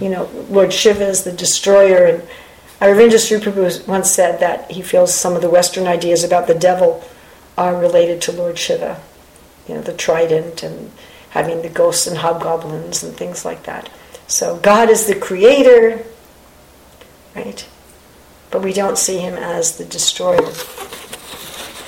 [0.00, 2.22] You know, Lord Shiva is the destroyer and
[2.80, 7.04] Aravinda Sri once said that he feels some of the Western ideas about the devil
[7.58, 8.98] are related to Lord Shiva.
[9.68, 10.90] You know, the trident and
[11.30, 13.90] having the ghosts and hobgoblins and things like that.
[14.26, 16.02] So God is the creator,
[17.36, 17.68] right?
[18.50, 20.52] But we don't see him as the destroyer.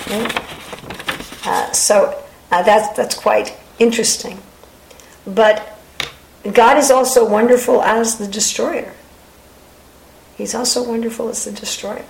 [0.09, 1.47] Right?
[1.47, 4.39] Uh, so uh, that's, that's quite interesting.
[5.27, 5.79] But
[6.53, 8.93] God is also wonderful as the destroyer.
[10.37, 12.05] He's also wonderful as the destroyer.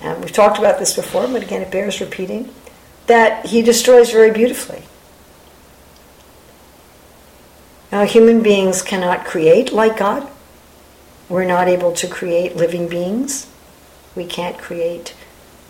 [0.00, 2.50] And we've talked about this before, but again, it bears repeating
[3.06, 4.82] that he destroys very beautifully.
[7.92, 10.28] Now, human beings cannot create like God.
[11.28, 13.50] We're not able to create living beings.
[14.14, 15.14] We can't create,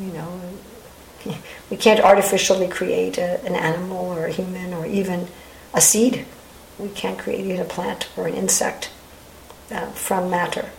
[0.01, 0.41] you know,
[1.71, 5.29] we can't artificially create a, an animal or a human or even
[5.73, 6.27] a seed.
[6.79, 8.91] We can't create even a plant or an insect
[9.71, 10.71] uh, from matter.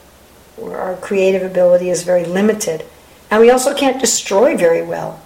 [0.57, 2.85] Where our creative ability is very limited.
[3.29, 5.21] And we also can't destroy very well.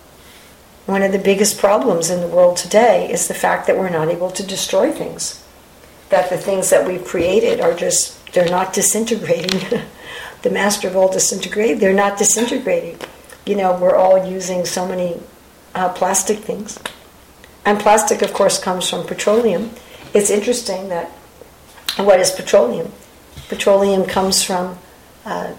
[0.86, 4.08] One of the biggest problems in the world today is the fact that we're not
[4.08, 5.44] able to destroy things.
[6.10, 9.82] That the things that we've created are just, they're not disintegrating.
[10.42, 13.00] the master of all disintegrate, they're not disintegrating.
[13.46, 15.20] You know, we're all using so many
[15.76, 16.80] uh, plastic things.
[17.66, 19.72] And plastic, of course, comes from petroleum.
[20.14, 21.10] It's interesting that
[21.98, 22.92] what is petroleum?
[23.50, 24.78] Petroleum comes from
[25.26, 25.54] uh,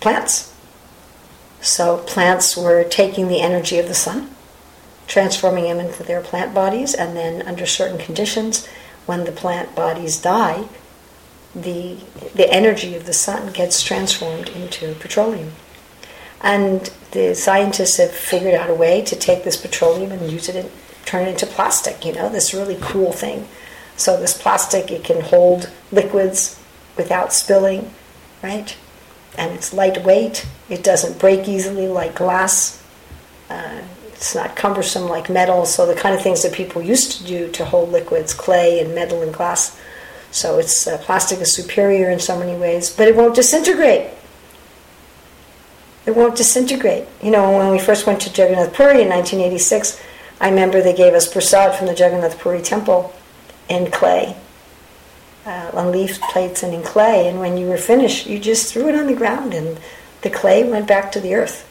[0.00, 0.54] plants.
[1.60, 4.30] So plants were taking the energy of the sun,
[5.06, 8.66] transforming them into their plant bodies, and then under certain conditions,
[9.06, 10.64] when the plant bodies die,
[11.54, 11.96] the
[12.34, 15.52] the energy of the sun gets transformed into petroleum.
[16.40, 20.56] And the scientists have figured out a way to take this petroleum and use it
[20.56, 20.70] and
[21.04, 23.46] turn it into plastic, you know, this really cool thing.
[23.96, 26.58] So this plastic it can hold liquids
[26.96, 27.92] without spilling,
[28.42, 28.76] right?
[29.38, 30.46] And it's lightweight.
[30.68, 32.82] It doesn't break easily like glass.
[33.48, 35.66] Uh, it's not cumbersome like metal.
[35.66, 38.94] So the kind of things that people used to do to hold liquids, clay and
[38.94, 39.78] metal and glass.
[40.32, 44.08] So it's uh, plastic is superior in so many ways, but it won't disintegrate.
[46.06, 47.06] It won't disintegrate.
[47.22, 50.00] You know, when we first went to Jagannath Puri in 1986,
[50.40, 53.14] I remember they gave us prasad from the Jagannath Puri temple
[53.68, 54.34] in clay
[55.44, 57.28] uh, on leaf plates and in clay.
[57.28, 59.78] And when you were finished, you just threw it on the ground and
[60.22, 61.68] the clay went back to the earth.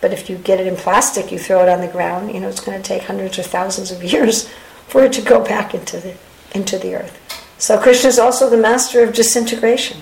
[0.00, 2.48] But if you get it in plastic, you throw it on the ground, you know,
[2.48, 4.48] it's going to take hundreds or thousands of years
[4.88, 6.16] for it to go back into the,
[6.54, 7.20] into the earth.
[7.58, 9.98] So Krishna is also the master of disintegration.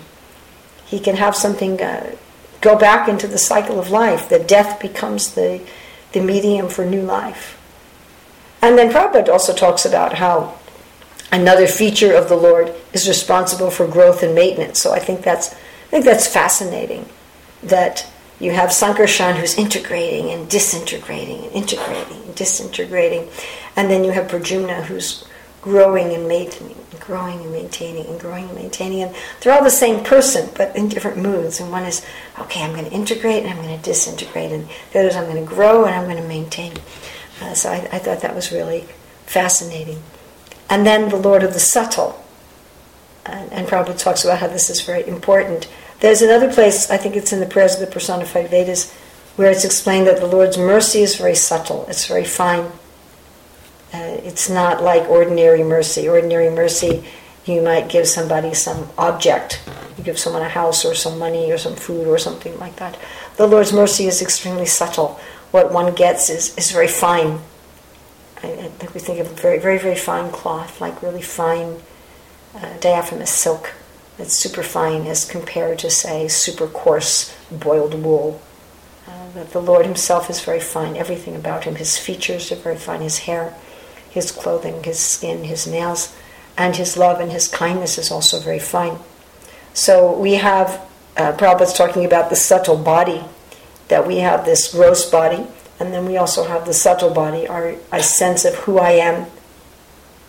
[0.87, 2.17] He can have something uh,
[2.63, 5.61] go back into the cycle of life, that death becomes the,
[6.13, 7.59] the medium for new life.
[8.63, 10.59] And then Prabhupada also talks about how
[11.33, 14.81] another feature of the Lord is responsible for growth and maintenance.
[14.81, 17.07] So I think that's I think that's fascinating
[17.65, 18.07] that
[18.41, 23.29] you have Sankarshan who's integrating and disintegrating and integrating and disintegrating,
[23.77, 25.25] and then you have Pradyumna who's
[25.63, 30.05] growing and maintaining, growing and maintaining and growing and maintaining, and they're all the same
[30.05, 31.61] person but in different moods.
[31.61, 32.05] And one is
[32.39, 35.31] okay, I'm going to integrate and I'm going to disintegrate, and the other is I'm
[35.31, 36.75] going to grow and I'm going to maintain.
[37.41, 38.87] Uh, so I, I thought that was really
[39.25, 40.03] fascinating
[40.73, 42.25] and then the Lord of the subtle.
[43.27, 45.69] And, and Prabhupada talks about how this is very important.
[46.01, 48.91] There's another place, I think it's in the prayers of the personified Vedas,
[49.37, 52.73] where it's explained that the Lord's mercy is very subtle, it's very fine.
[53.93, 56.09] Uh, it's not like ordinary mercy.
[56.09, 57.05] Ordinary mercy,
[57.45, 59.61] you might give somebody some object,
[59.99, 62.99] You give someone a house or some money or some food or something like that.
[63.37, 65.21] The Lord's mercy is extremely subtle.
[65.51, 67.41] What one gets is, is very fine.
[68.43, 68.47] I,
[68.79, 71.77] think we think of very, very, very fine cloth, like really fine
[72.55, 73.75] uh, diaphanous silk.
[74.19, 78.41] It's super fine as compared to, say, super coarse boiled wool.
[79.07, 80.97] Uh, the Lord Himself is very fine.
[80.97, 83.01] Everything about Him, His features are very fine.
[83.01, 83.55] His hair,
[84.13, 86.15] His clothing, His skin, His nails,
[86.57, 88.99] and His love and His kindness is also very fine.
[89.73, 90.81] So we have,
[91.17, 93.25] uh, Prabhupada's talking about the subtle body,
[93.89, 95.47] that we have this gross body,
[95.81, 99.27] and then we also have the subtle body, our, sense of who I am,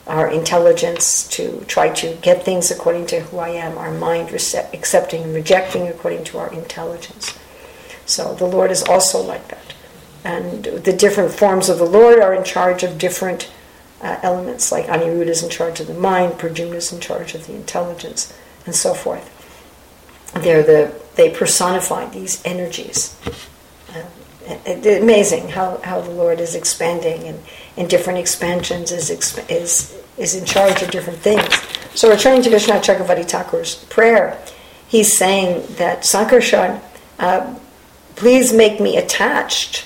[0.07, 5.23] our intelligence to try to get things according to who I am, our mind accepting
[5.23, 7.37] and rejecting according to our intelligence.
[8.05, 9.73] So the Lord is also like that.
[10.25, 13.51] And the different forms of the Lord are in charge of different
[14.03, 17.47] uh, elements, like Aniruddha is in charge of the mind, Pradyumna is in charge of
[17.47, 19.29] the intelligence, and so forth.
[20.35, 23.17] They're the, they personify these energies.
[23.89, 24.03] Uh,
[24.85, 27.39] amazing how, how the Lord is expanding and
[27.77, 31.53] in different expansions is, is, is in charge of different things.
[31.97, 34.37] So returning to Vishwanath Chakravarti Thakur's prayer,
[34.87, 36.81] he's saying that Sankarshan,
[37.19, 37.55] uh,
[38.15, 39.85] please make me attached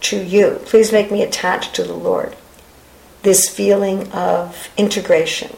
[0.00, 0.60] to you.
[0.66, 2.36] Please make me attached to the Lord.
[3.26, 5.56] This feeling of integration,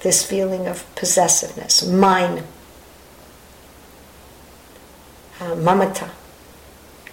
[0.00, 2.42] this feeling of possessiveness, mine,
[5.38, 6.10] uh, mamata.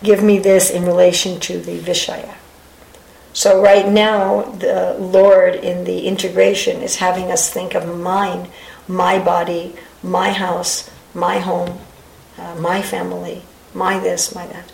[0.02, 2.34] Give me this in relation to the Vishaya.
[3.34, 8.50] So, right now, the Lord in the integration is having us think of mine,
[8.88, 11.78] my body, my house, my home,
[12.40, 14.72] uh, my family, my this, my that.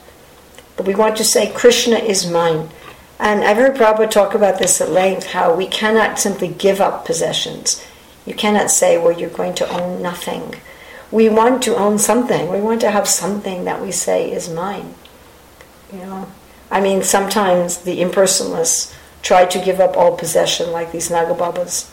[0.77, 2.69] But we want to say, Krishna is mine.
[3.19, 7.05] And I've heard Prabhupada talk about this at length how we cannot simply give up
[7.05, 7.85] possessions.
[8.25, 10.55] You cannot say, well, you're going to own nothing.
[11.11, 12.49] We want to own something.
[12.49, 14.93] We want to have something that we say is mine.
[15.91, 16.31] You know,
[16.71, 21.91] I mean, sometimes the impersonalists try to give up all possession, like these Nagababas,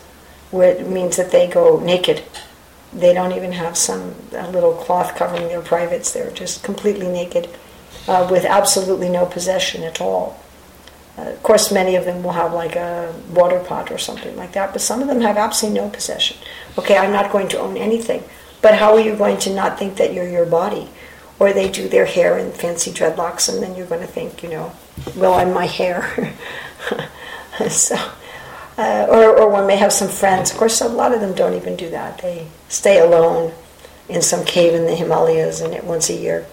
[0.52, 2.22] it means that they go naked.
[2.92, 6.12] They don't even have some little cloth covering their privates.
[6.12, 7.48] They're just completely naked,
[8.06, 10.40] uh, with absolutely no possession at all.
[11.18, 14.52] Uh, of course, many of them will have like a water pot or something like
[14.52, 16.36] that, but some of them have absolutely no possession.
[16.76, 18.22] Okay, I'm not going to own anything.
[18.62, 20.88] But how are you going to not think that you're your body?
[21.38, 24.48] Or they do their hair in fancy dreadlocks, and then you're going to think, you
[24.48, 24.72] know,
[25.14, 26.34] well, I'm my hair.
[27.68, 27.94] so,
[28.78, 30.50] uh, or, or one may have some friends.
[30.50, 32.18] Of course, a lot of them don't even do that.
[32.18, 33.52] They stay alone
[34.08, 36.46] in some cave in the Himalayas, and once a year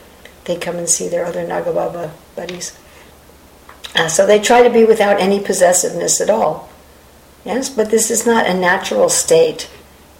[0.45, 2.77] they come and see their other Nagababa buddies.
[4.09, 6.69] So they try to be without any possessiveness at all.
[7.45, 9.69] Yes, but this is not a natural state,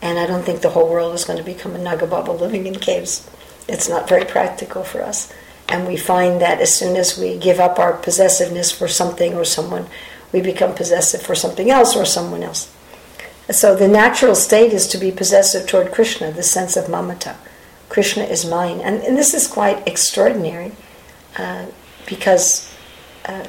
[0.02, 2.76] and I don't think the whole world is going to become a Nagababa living in
[2.76, 3.30] caves.
[3.68, 5.32] It's not very practical for us.
[5.70, 9.46] And we find that as soon as we give up our possessiveness for something or
[9.46, 9.88] someone,
[10.34, 12.72] we become possessive for something else or someone else.
[13.50, 17.36] So the natural state is to be possessive toward Krishna, the sense of mamata.
[17.90, 18.82] Krishna is mine.
[18.82, 20.72] And, and this is quite extraordinary
[21.38, 21.68] uh,
[22.06, 22.73] because
[23.26, 23.48] uh,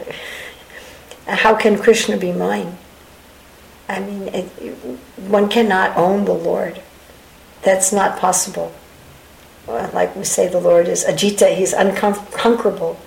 [1.26, 2.78] how can Krishna be mine?
[3.88, 4.44] I mean, it,
[5.28, 6.80] one cannot own the Lord.
[7.62, 8.72] That's not possible
[9.66, 12.98] like we say, the Lord is Ajita, he's unconquerable.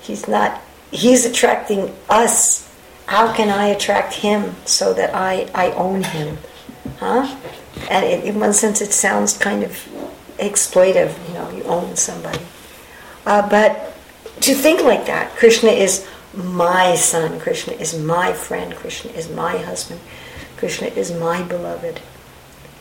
[0.00, 2.68] He's not, he's attracting us.
[3.06, 6.38] How can I attract him so that I, I own him?
[6.98, 7.36] Huh?
[7.88, 9.70] And it, in one sense, it sounds kind of
[10.38, 12.40] exploitive, you know, you own somebody.
[13.24, 13.91] Uh, but
[14.42, 19.58] to think like that, Krishna is my son, Krishna is my friend, Krishna is my
[19.58, 20.00] husband,
[20.56, 22.00] Krishna is my beloved.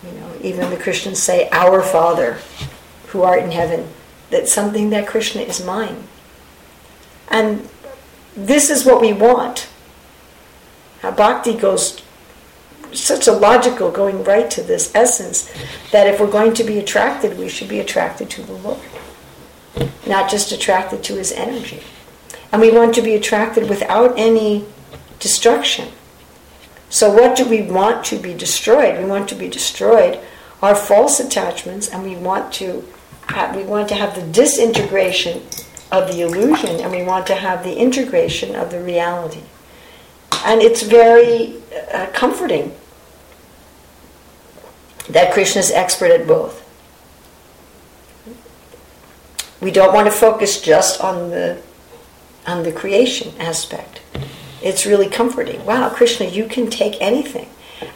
[0.03, 2.39] You know, even the Christians say, our Father
[3.07, 3.87] who art in heaven,
[4.29, 6.03] that something that Krishna is mine.
[7.27, 7.69] And
[8.35, 9.67] this is what we want.
[11.01, 12.01] How bhakti goes
[12.93, 15.51] such a logical going right to this essence
[15.91, 18.79] that if we're going to be attracted, we should be attracted to the Lord,
[20.07, 21.81] not just attracted to his energy.
[22.51, 24.65] And we want to be attracted without any
[25.19, 25.89] destruction.
[26.89, 28.97] So, what do we want to be destroyed?
[28.97, 30.19] We want to be destroyed
[30.61, 32.85] our false attachments, and we want to
[33.55, 35.41] we want to have the disintegration
[35.91, 39.43] of the illusion and we want to have the integration of the reality.
[40.45, 41.61] And it's very
[41.93, 42.73] uh, comforting
[45.09, 46.60] that Krishna is expert at both.
[49.61, 51.61] We don't want to focus just on the
[52.47, 54.01] on the creation aspect.
[54.63, 55.63] It's really comforting.
[55.65, 57.49] Wow, Krishna, you can take anything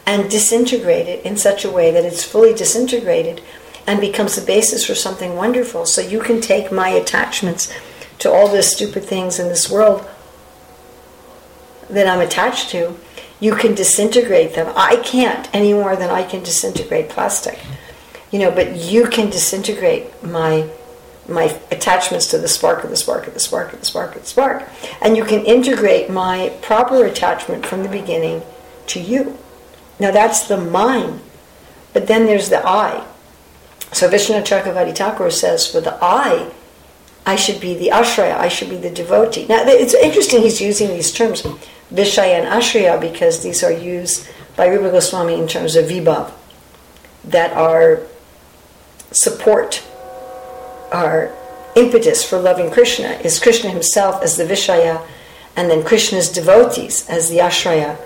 [0.06, 3.42] and disintegrate it in such a way that it's fully disintegrated
[3.88, 5.86] and becomes the basis for something wonderful.
[5.86, 7.74] So you can take my attachments
[8.20, 10.08] to all the stupid things in this world
[11.90, 12.98] that I'm attached to.
[13.40, 14.72] You can disintegrate them.
[14.76, 17.60] I can't any more than I can disintegrate plastic.
[18.32, 20.70] You know, but you can disintegrate my
[21.28, 24.22] my attachments to the spark of the spark of the spark of the spark of
[24.22, 24.64] the spark.
[25.02, 28.44] And you can integrate my proper attachment from the beginning
[28.88, 29.38] to you.
[30.00, 31.22] Now that's the mind.
[31.94, 33.06] But then there's the I.
[33.92, 36.52] So Vishwanath Chakravarti Thakur says for the I,
[37.26, 39.48] I should be the ashraya, I should be the devotee.
[39.48, 41.42] Now it's interesting he's using these terms,
[41.92, 46.32] Vishaya and Ashraya, because these are used by Rupa Goswami in terms of vibhav,
[47.24, 48.02] that are
[49.12, 49.84] support,
[50.92, 51.32] our
[51.76, 55.06] impetus for loving Krishna is Krishna himself as the Vishaya,
[55.56, 57.98] and then Krishna's devotees as the Ashraya.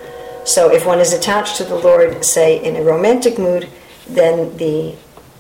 [0.45, 3.69] So if one is attached to the Lord, say in a romantic mood,
[4.07, 4.95] then the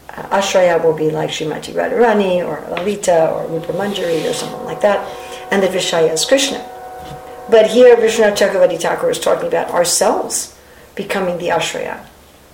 [0.09, 4.81] uh, Ashraya will be like Srimati Radharani or Lalita or Rupa Manjari or something like
[4.81, 5.07] that,
[5.51, 6.63] and the Vishaya is Krishna.
[7.49, 10.55] But here, Vishwanath Chakravarti Thakur is talking about ourselves
[10.93, 12.05] becoming the Ashraya,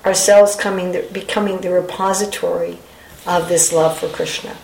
[0.05, 2.77] ourselves coming the, becoming the repository
[3.27, 4.55] of this love for Krishna.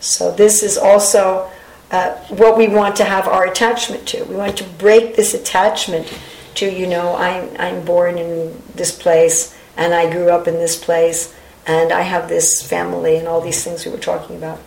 [0.00, 1.50] So, this is also
[1.90, 4.24] uh, what we want to have our attachment to.
[4.24, 6.12] We want to break this attachment
[6.56, 10.82] to, you know, I'm, I'm born in this place and I grew up in this
[10.82, 11.34] place
[11.66, 14.60] and I have this family and all these things we were talking about.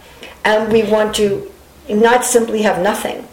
[0.46, 1.52] And we want to
[1.90, 3.28] not simply have nothing.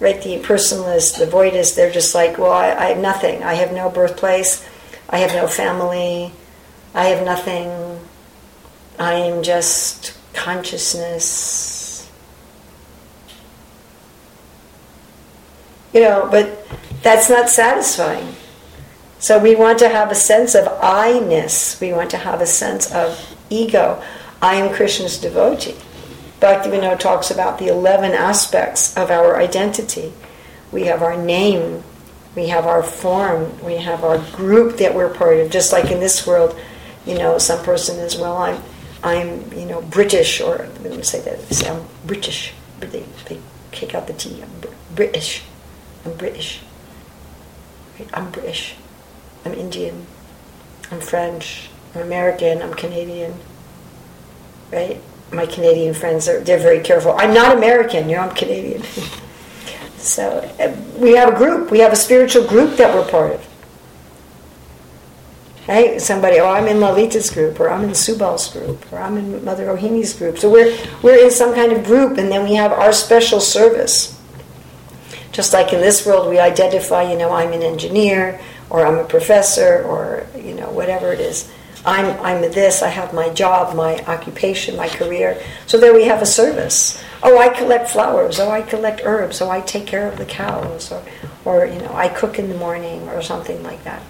[0.00, 0.20] Right?
[0.20, 3.42] The personalists, the voidists, they're just like, well, I, I have nothing.
[3.42, 4.66] I have no birthplace.
[5.08, 6.32] I have no family.
[6.94, 8.00] I have nothing.
[8.98, 12.10] I am just consciousness.
[15.92, 16.66] You know, but
[17.02, 18.34] that's not satisfying.
[19.18, 21.80] So we want to have a sense of I-ness.
[21.80, 24.02] We want to have a sense of ego.
[24.40, 25.76] I am Krishna's devotee.
[26.40, 30.12] Bhaktivinoda talks about the 11 aspects of our identity.
[30.72, 31.84] We have our name,
[32.34, 35.50] we have our form, we have our group that we're part of.
[35.50, 36.58] Just like in this world,
[37.06, 38.60] you know, some person is, well, I'm,
[39.02, 43.38] I'm, you know, British, or would say that, say I'm British, they, they
[43.70, 44.50] kick out the T, I'm
[44.94, 45.42] British,
[46.04, 46.60] I'm British,
[48.12, 48.76] I'm British.
[49.44, 50.06] I'm Indian,
[50.90, 53.34] I'm French, I'm American, I'm Canadian,
[54.70, 55.00] right?
[55.32, 57.12] My Canadian friends are they're very careful.
[57.18, 58.82] I'm not American, you know, I'm Canadian.
[59.96, 63.48] so uh, we have a group, we have a spiritual group that we're part of.
[65.68, 66.00] Right?
[66.00, 69.66] Somebody, oh, I'm in Lalita's group, or I'm in Subal's group, or I'm in Mother
[69.66, 70.38] Rohini's group.
[70.38, 74.18] So we're we're in some kind of group, and then we have our special service.
[75.30, 78.40] Just like in this world, we identify, you know, I'm an engineer,
[78.70, 81.48] or I'm a professor, or you know whatever it is.
[81.84, 82.82] I'm I'm this.
[82.82, 85.40] I have my job, my occupation, my career.
[85.66, 87.02] So there we have a service.
[87.22, 88.40] Oh, I collect flowers.
[88.40, 89.40] Oh, I collect herbs.
[89.40, 91.02] Oh, I take care of the cows, or
[91.44, 94.02] or you know I cook in the morning, or something like that.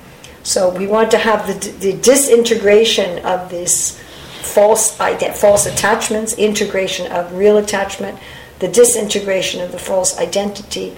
[0.43, 4.01] So we want to have the, the disintegration of this
[4.43, 8.19] false false attachments, integration of real attachment,
[8.59, 10.97] the disintegration of the false identity,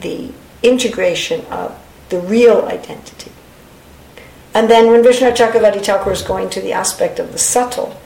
[0.00, 0.30] the
[0.62, 1.78] integration of
[2.08, 3.32] the real identity.
[4.54, 8.00] And then when Vishwanath Chakravarti Thakur is going to the aspect of the subtle,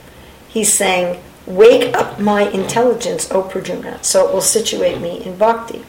[0.48, 5.84] he's saying, Wake up my intelligence, O Prajna, so it will situate me in bhakti.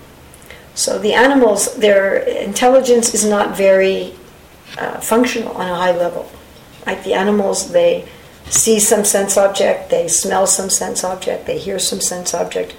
[0.73, 4.13] So the animals, their intelligence is not very
[4.77, 6.29] uh, functional on a high level.
[6.85, 8.07] Like the animals, they
[8.45, 12.75] see some sense object, they smell some sense object, they hear some sense object,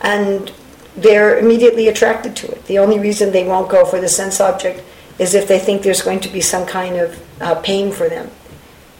[0.00, 0.52] and
[0.96, 2.66] they're immediately attracted to it.
[2.66, 4.82] The only reason they won't go for the sense object
[5.18, 8.30] is if they think there's going to be some kind of uh, pain for them.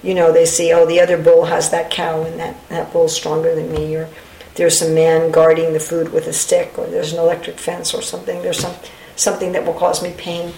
[0.03, 3.14] You know, they see, oh, the other bull has that cow and that, that bull's
[3.14, 4.09] stronger than me, or
[4.55, 8.03] there's some man guarding the food with a stick, or there's an electric fence or
[8.03, 8.43] something.
[8.43, 8.74] There's some,
[9.16, 10.53] something that will cause me pain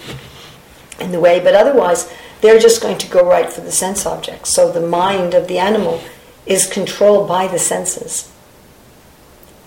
[0.99, 2.11] in the way, but otherwise,
[2.41, 4.47] they're just going to go right for the sense object.
[4.47, 6.01] So the mind of the animal
[6.45, 8.31] is controlled by the senses.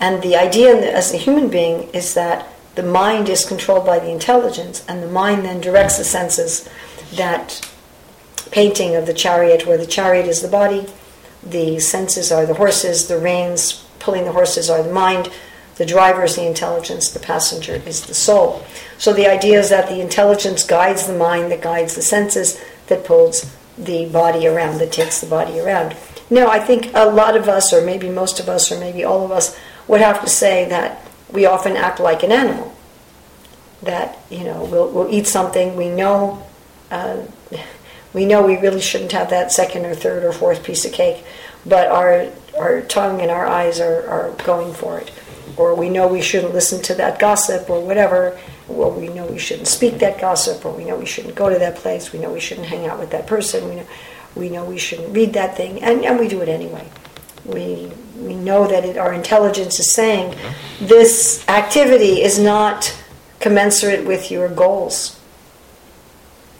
[0.00, 4.10] And the idea as a human being is that the mind is controlled by the
[4.10, 6.68] intelligence, and the mind then directs the senses.
[7.14, 7.70] That
[8.50, 10.88] painting of the chariot, where the chariot is the body,
[11.42, 15.30] the senses are the horses, the reins pulling the horses are the mind,
[15.76, 18.64] the driver is the intelligence, the passenger is the soul.
[18.98, 23.04] So the idea is that the intelligence guides the mind, that guides the senses, that
[23.04, 25.96] pulls the body around, that takes the body around.
[26.30, 29.24] Now, I think a lot of us, or maybe most of us, or maybe all
[29.24, 29.58] of us,
[29.88, 32.74] would have to say that we often act like an animal.
[33.82, 36.46] That, you know, we'll, we'll eat something, we know,
[36.90, 37.22] uh,
[38.14, 41.24] We know we really shouldn't have that second or third or fourth piece of cake,
[41.66, 45.10] but our our tongue and our eyes are, are going for it.
[45.56, 48.38] Or we know we shouldn't listen to that gossip or whatever.
[48.68, 51.58] Well, we know we shouldn't speak that gossip, or we know we shouldn't go to
[51.58, 52.12] that place.
[52.12, 53.68] We know we shouldn't hang out with that person.
[53.68, 53.86] We know
[54.34, 56.88] we know we shouldn't read that thing, and, and we do it anyway.
[57.44, 60.86] We we know that it, our intelligence is saying mm-hmm.
[60.86, 62.96] this activity is not
[63.38, 65.20] commensurate with your goals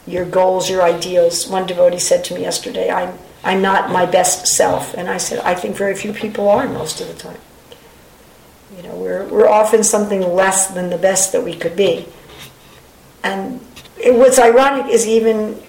[0.07, 1.47] your goals, your ideals.
[1.47, 4.93] One devotee said to me yesterday, I'm, I'm not my best self.
[4.93, 7.37] And I said, I think very few people are most of the time.
[8.75, 12.07] You know, we're, we're often something less than the best that we could be.
[13.23, 13.59] And
[14.01, 15.61] it, what's ironic is even,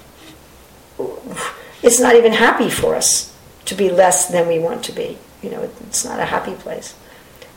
[1.82, 3.34] it's not even happy for us
[3.66, 5.18] to be less than we want to be.
[5.42, 6.94] You know, it's not a happy place.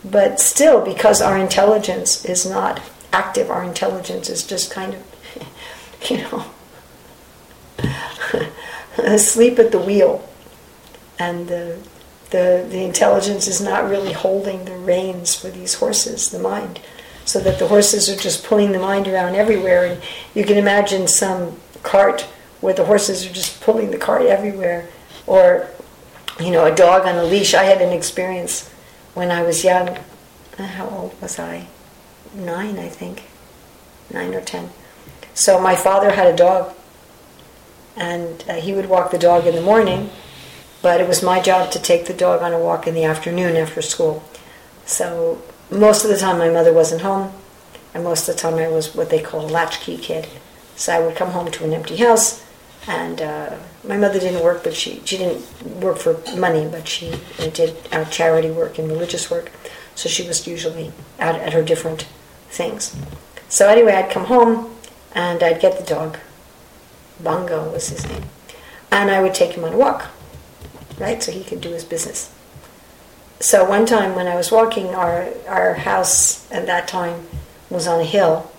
[0.03, 2.81] But still, because our intelligence is not
[3.11, 6.45] active, our intelligence is just kind of, you know,
[8.97, 10.27] asleep at the wheel.
[11.17, 11.79] And the,
[12.31, 16.79] the, the intelligence is not really holding the reins for these horses, the mind.
[17.25, 19.85] So that the horses are just pulling the mind around everywhere.
[19.85, 20.01] And
[20.33, 22.21] you can imagine some cart
[22.61, 24.87] where the horses are just pulling the cart everywhere.
[25.27, 25.67] Or,
[26.39, 27.53] you know, a dog on a leash.
[27.53, 28.67] I had an experience
[29.13, 29.89] when I was young.
[30.57, 31.67] Uh, how old was I?
[32.33, 33.23] Nine, I think.
[34.11, 34.69] Nine or ten.
[35.35, 36.75] So my father had a dog
[37.95, 40.09] and uh, he would walk the dog in the morning,
[40.81, 43.55] but it was my job to take the dog on a walk in the afternoon
[43.55, 44.23] after school.
[44.85, 47.33] So most of the time my mother wasn't home,
[47.93, 50.27] and most of the time I was what they call a latchkey kid.
[50.75, 52.45] So I would come home to an empty house,
[52.87, 57.13] and uh, my mother didn't work, but she, she didn't work for money, but she
[57.39, 59.51] uh, did uh, charity work and religious work.
[59.95, 62.07] So she was usually out at her different
[62.49, 62.95] things.
[63.49, 64.75] So anyway, I'd come home
[65.13, 66.17] and I'd get the dog
[67.19, 68.23] Bongo was his name.
[68.91, 70.07] And I would take him on a walk,
[70.99, 71.21] right?
[71.21, 72.33] So he could do his business.
[73.39, 77.25] So one time when I was walking, our, our house at that time
[77.69, 78.51] was on a hill.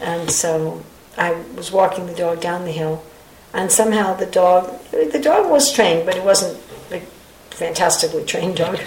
[0.00, 0.84] And so
[1.16, 3.02] I was walking the dog down the hill.
[3.54, 6.58] And somehow the dog, the dog was trained, but it wasn't
[6.90, 7.00] a
[7.50, 8.80] fantastically trained dog.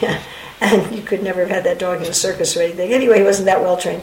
[0.60, 2.92] and you could never have had that dog in a circus or anything.
[2.92, 4.02] Anyway, he wasn't that well trained.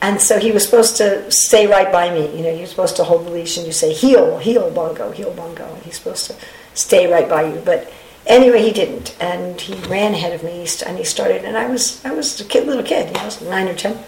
[0.00, 2.36] And so he was supposed to stay right by me.
[2.36, 5.32] You know, you're supposed to hold the leash and you say, heel, heel, bongo, heel,
[5.32, 5.64] bongo.
[5.64, 6.36] And he's supposed to
[6.74, 7.60] stay right by you.
[7.64, 7.92] But
[8.26, 9.16] anyway, he didn't.
[9.20, 12.44] And he ran ahead of me and he started, and I was, I was a
[12.44, 13.98] kid, little kid, you know, I was nine or ten.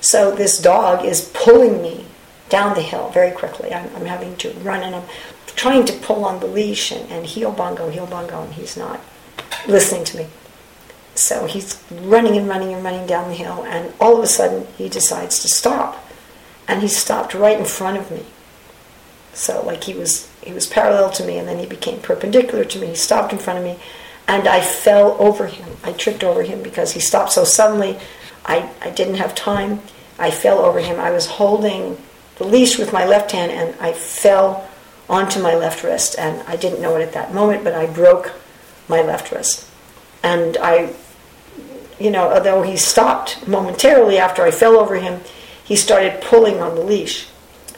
[0.00, 2.06] So this dog is pulling me
[2.48, 3.72] down the hill very quickly.
[3.72, 5.04] I'm, I'm having to run and I'm
[5.46, 9.00] trying to pull on the leash and, and heel bongo, heel bongo, and he's not
[9.66, 10.26] listening to me.
[11.14, 14.66] So he's running and running and running down the hill, and all of a sudden
[14.76, 16.06] he decides to stop,
[16.68, 18.24] and he stopped right in front of me.
[19.32, 22.78] So like he was he was parallel to me, and then he became perpendicular to
[22.78, 22.88] me.
[22.88, 23.78] He stopped in front of me,
[24.28, 25.68] and I fell over him.
[25.84, 27.98] I tripped over him because he stopped so suddenly.
[28.44, 29.80] I, I didn't have time.
[30.18, 30.98] I fell over him.
[30.98, 31.98] I was holding
[32.36, 34.68] the leash with my left hand, and I fell
[35.08, 38.32] onto my left wrist, and I didn't know it at that moment, but I broke
[38.88, 39.68] my left wrist.
[40.22, 40.94] And I
[41.98, 45.20] you know, although he stopped momentarily after I fell over him,
[45.64, 47.26] he started pulling on the leash.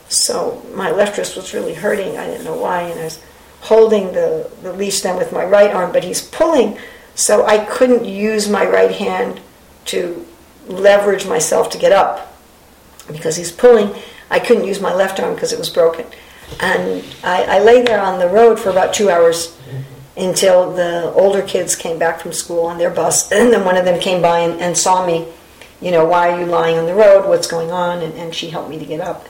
[0.08, 2.16] So my left wrist was really hurting.
[2.16, 3.20] I didn't know why, and I was
[3.60, 6.78] holding the, the leash then with my right arm, but he's pulling,
[7.14, 9.40] so I couldn't use my right hand
[9.86, 10.24] to
[10.66, 12.36] leverage myself to get up
[13.08, 13.94] because he's pulling.
[14.30, 16.06] I couldn't use my left arm because it was broken.
[16.60, 19.58] And I, I lay there on the road for about two hours
[20.16, 23.30] until the older kids came back from school on their bus.
[23.38, 25.26] And then one of them came by and, and saw me,
[25.80, 27.28] you know, why are you lying on the road?
[27.28, 28.02] What's going on?
[28.02, 29.28] And, and she helped me to get up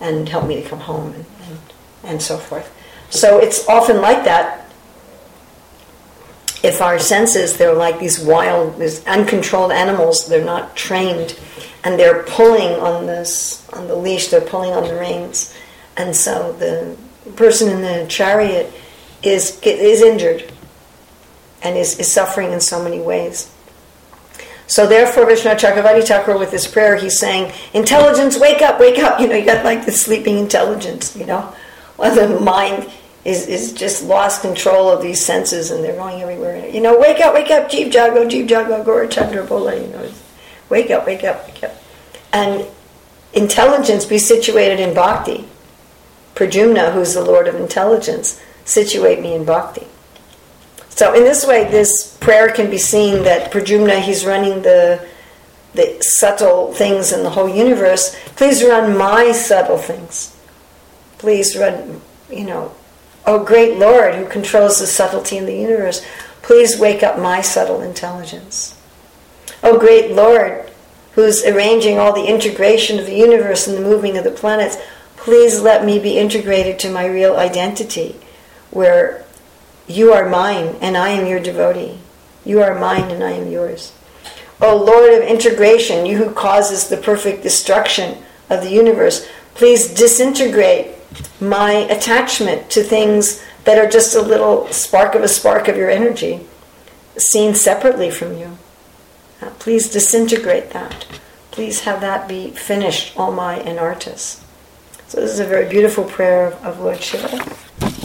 [0.00, 1.58] and help me to come home and, and,
[2.04, 2.72] and so forth.
[3.10, 4.62] So it's often like that.
[6.62, 11.38] If our senses, they're like these wild, these uncontrolled animals, they're not trained,
[11.84, 15.54] and they're pulling on this, on the leash, they're pulling on the reins.
[15.96, 16.96] And so the
[17.32, 18.72] person in the chariot
[19.22, 20.50] is, is injured
[21.62, 23.52] and is, is suffering in so many ways.
[24.66, 29.20] So therefore, Vishwanath Chakravarti Thakur, with this prayer, he's saying, "Intelligence, wake up, wake up!"
[29.26, 31.16] You know, you got like the sleeping intelligence.
[31.16, 31.54] You know,
[31.96, 32.90] while the mind
[33.24, 36.68] is is just lost control of these senses and they're going everywhere.
[36.68, 39.74] You know, wake up, wake up, Jeev Jago, Jeev Jago, Gaura Chandra Bola.
[39.74, 40.10] You know,
[40.68, 41.74] wake up, wake up, wake up,
[42.32, 42.66] and
[43.32, 45.46] intelligence be situated in bhakti.
[46.34, 49.86] Pradyumna, who's the Lord of intelligence, situate me in bhakti.
[50.96, 55.06] So in this way, this prayer can be seen that Pradyumna, he's running the
[55.74, 58.16] the subtle things in the whole universe.
[58.34, 60.34] Please run my subtle things.
[61.18, 62.74] Please run you know,
[63.26, 66.04] oh great Lord who controls the subtlety in the universe,
[66.40, 68.80] please wake up my subtle intelligence.
[69.62, 70.70] Oh great Lord
[71.12, 74.78] who's arranging all the integration of the universe and the moving of the planets,
[75.16, 78.16] please let me be integrated to my real identity,
[78.70, 79.25] where
[79.86, 81.98] you are mine and I am your devotee.
[82.44, 83.92] You are mine and I am yours.
[84.60, 90.94] O Lord of integration, you who causes the perfect destruction of the universe, please disintegrate
[91.40, 95.90] my attachment to things that are just a little spark of a spark of your
[95.90, 96.46] energy,
[97.18, 98.56] seen separately from you.
[99.58, 101.06] Please disintegrate that.
[101.50, 104.42] Please have that be finished, all my Anarthas.
[105.08, 107.30] So this is a very beautiful prayer of, Lord Shiva,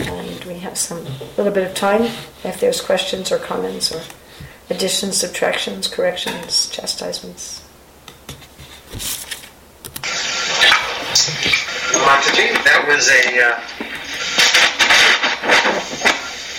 [0.02, 1.04] and we have some
[1.36, 2.04] little bit of time
[2.44, 4.04] if there's questions or comments or
[4.70, 7.66] additions, subtractions, corrections, chastisements.
[12.06, 13.60] Mataji, that was a uh,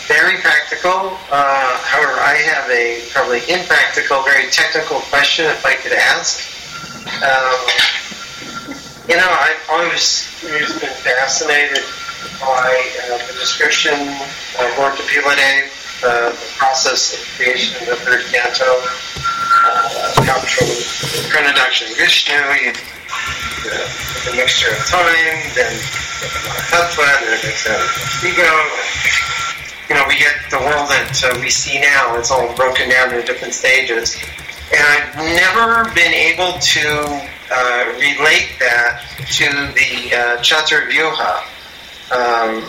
[0.08, 1.16] very practical.
[1.30, 6.50] Uh, however, I have a probably impractical, very technical question if I could ask.
[7.22, 8.01] Um,
[9.08, 11.82] you know, I've always, been fascinated
[12.38, 12.70] by
[13.10, 20.14] uh, the description of Kapila uh, the process of creation of the third canto uh,
[20.22, 20.70] comes from
[21.30, 22.72] Pranadaksha Vishnu, you,
[23.66, 25.74] the, the mixture of time, then
[26.70, 28.50] Tattva, then it's uh, ego.
[29.88, 33.14] You know, we get the world that uh, we see now, it's all broken down
[33.14, 34.16] into different stages.
[34.72, 39.44] And I've never been able to uh, relate that to
[39.74, 41.44] the uh, Chaturvyuha.
[42.10, 42.62] Um,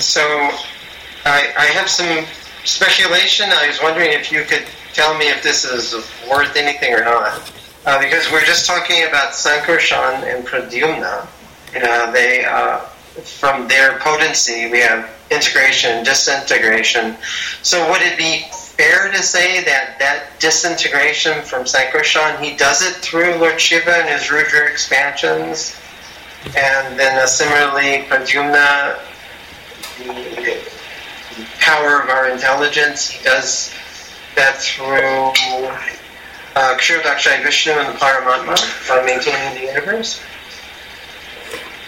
[0.00, 0.22] so
[1.24, 2.26] I, I have some
[2.64, 3.46] speculation.
[3.50, 5.94] I was wondering if you could tell me if this is
[6.28, 7.52] worth anything or not.
[7.84, 11.28] Uh, because we're just talking about Sankarshan and Pradyumna.
[11.72, 17.16] You know, they, uh, from their potency, we have integration disintegration.
[17.62, 22.94] So would it be fair to say that that disintegration from Sankarshan, he does it
[22.96, 25.74] through Lord Shiva and his Rudra expansions?
[26.56, 28.98] And then uh, similarly, Pradyumna,
[29.98, 30.58] the
[31.58, 33.72] power of our intelligence, he does
[34.36, 35.32] that through
[36.54, 40.20] uh, Kshirodakshai Vishnu and the Paramatma by maintaining the universe?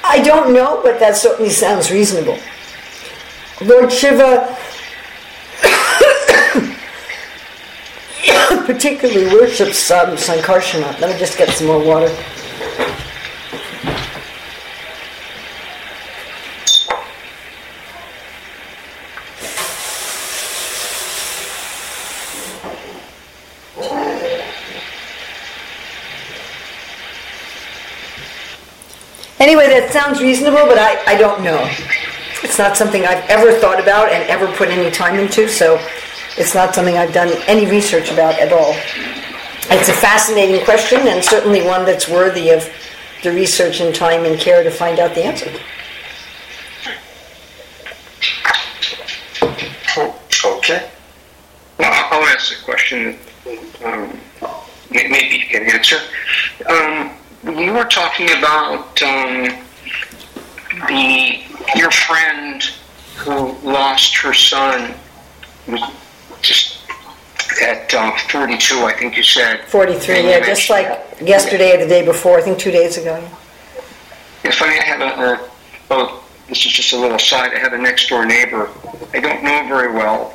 [0.02, 2.38] I don't know, but that certainly sounds reasonable.
[3.60, 4.56] Lord Shiva
[8.66, 10.98] particularly worships um, Sankarsana.
[11.00, 12.08] Let me just get some more water.
[29.40, 31.58] Anyway, that sounds reasonable, but I, I don't know.
[32.42, 35.78] It's not something I've ever thought about and ever put any time into, so
[36.38, 38.74] it's not something I've done any research about at all.
[39.70, 42.68] It's a fascinating question and certainly one that's worthy of
[43.22, 45.50] the research and time and care to find out the answer.
[50.44, 50.90] Okay.
[51.78, 53.18] Well, I'll ask a question
[53.84, 54.18] um,
[54.90, 55.98] maybe you can answer.
[56.68, 57.10] Um,
[57.44, 59.58] you were talking about um,
[60.86, 61.42] the
[61.74, 62.62] your friend
[63.16, 64.94] who lost her son
[65.66, 65.80] was
[66.42, 66.78] just
[67.62, 69.64] at uh, 42, I think you said.
[69.66, 70.86] 43, yeah, just like
[71.20, 73.18] yesterday or the day before, I think two days ago.
[73.18, 73.34] yeah.
[74.44, 75.50] It's funny, I have a, a
[75.90, 77.52] oh, this is just a little side.
[77.54, 78.70] I have a next door neighbor.
[79.12, 80.34] I don't know very well,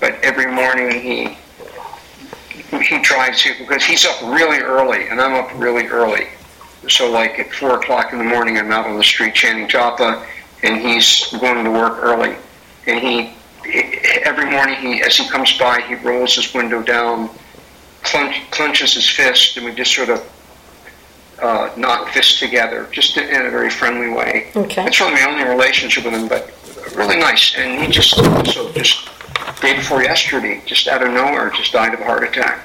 [0.00, 1.36] but every morning he
[2.82, 6.26] he tries to because he's up really early and I'm up really early.
[6.88, 10.26] So like at four o'clock in the morning, I'm out on the street chanting japa,
[10.62, 12.36] and he's going to work early.
[12.86, 13.34] And he
[14.24, 17.30] every morning he as he comes by, he rolls his window down,
[18.02, 20.32] clench, clenches his fist, and we just sort of
[21.42, 24.50] uh, knock fists together, just in a very friendly way.
[24.56, 24.84] Okay.
[24.84, 26.50] That's really my only relationship with him, but
[26.96, 27.54] really nice.
[27.56, 29.08] And he just also just
[29.60, 32.64] day before yesterday, just out of nowhere, just died of a heart attack.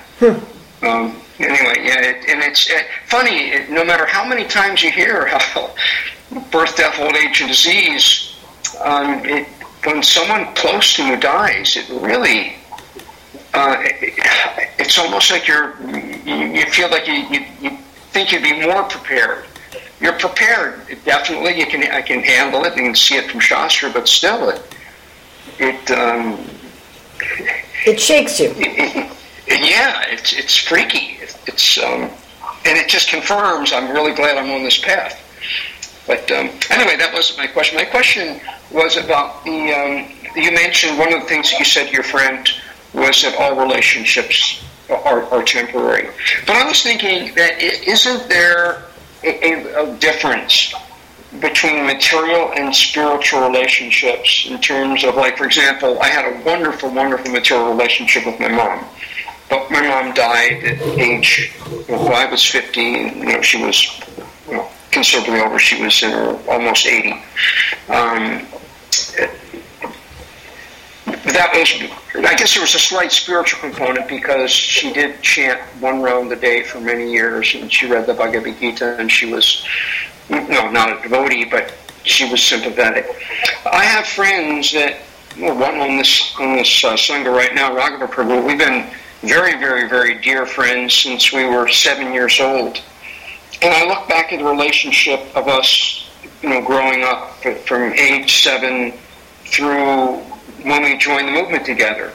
[0.83, 3.51] Um, anyway, yeah, it, and it's uh, funny.
[3.51, 5.73] It, no matter how many times you hear how
[6.51, 8.35] birth, death, old age, and disease,
[8.79, 9.47] um, it,
[9.83, 12.55] when someone close to you dies, it really.
[13.53, 14.13] Uh, it,
[14.79, 15.75] it's almost like you're,
[16.25, 17.77] you, you feel like you, you, you
[18.11, 19.45] think you'd be more prepared.
[19.99, 21.59] You're prepared, definitely.
[21.59, 22.75] You can, I can handle it.
[22.75, 24.77] You can see it from Shastra, but still, it,
[25.59, 26.39] it, um,
[27.85, 28.53] It shakes you.
[28.55, 29.11] it,
[29.47, 31.17] it, yeah, it's it's freaky.
[31.21, 32.09] It's, it's um,
[32.65, 33.73] and it just confirms.
[33.73, 35.19] I'm really glad I'm on this path.
[36.11, 37.77] But um, anyway, that wasn't my question.
[37.77, 39.71] My question was about the.
[39.71, 42.45] Um, you mentioned one of the things that you said to your friend
[42.93, 46.09] was that all relationships are, are temporary.
[46.45, 48.83] But I was thinking that isn't there
[49.23, 50.73] a, a, a difference
[51.39, 56.91] between material and spiritual relationships in terms of, like, for example, I had a wonderful,
[56.91, 58.83] wonderful material relationship with my mom.
[59.49, 61.53] But my mom died at age,
[61.87, 64.01] well, I was 15, you know, she was
[64.49, 65.59] you know, considerably over.
[65.59, 67.11] She was in her almost 80.
[67.89, 68.45] Um,
[71.33, 76.01] that was, I guess there was a slight spiritual component because she did chant one
[76.01, 79.65] round a day for many years, and she read the Bhagavad Gita, and she was,
[80.29, 81.73] no, not a devotee, but
[82.03, 83.05] she was sympathetic.
[83.71, 84.97] I have friends that,
[85.39, 88.45] well, one on this on this uh, sangha right now, Raghava Prabhu.
[88.45, 88.89] We've been
[89.21, 92.81] very, very, very dear friends since we were seven years old,
[93.61, 96.09] and I look back at the relationship of us,
[96.41, 97.35] you know, growing up
[97.65, 98.93] from age seven
[99.45, 100.17] through
[100.63, 102.11] when we joined the movement together.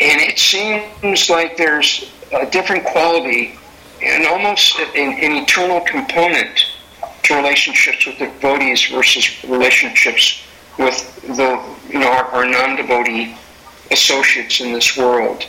[0.00, 3.58] And it seems like there's a different quality
[4.02, 6.66] and almost an, an eternal component
[7.22, 10.42] to relationships with the devotees versus relationships
[10.78, 13.36] with the you know our, our non-devotee
[13.92, 15.46] associates in this world.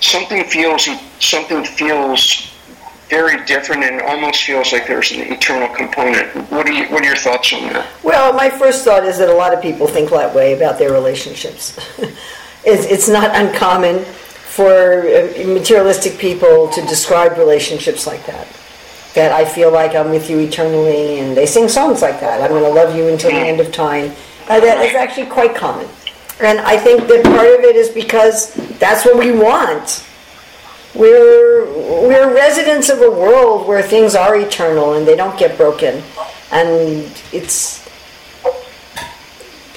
[0.00, 0.88] Something feels
[1.20, 2.52] something feels
[3.08, 6.28] very different and almost feels like there's an eternal component.
[6.50, 7.88] What are you, what are your thoughts on that?
[8.02, 10.92] Well, my first thought is that a lot of people think that way about their
[10.92, 11.76] relationships.
[12.64, 18.46] it's, it's not uncommon for uh, materialistic people to describe relationships like that.
[19.14, 22.42] That I feel like I'm with you eternally, and they sing songs like that.
[22.42, 24.12] I'm going to love you until the end of time.
[24.48, 25.88] Uh, that is actually quite common.
[26.40, 30.07] And I think that part of it is because that's what we want.
[30.98, 36.02] We're, we're residents of a world where things are eternal and they don't get broken.
[36.50, 37.88] And it's,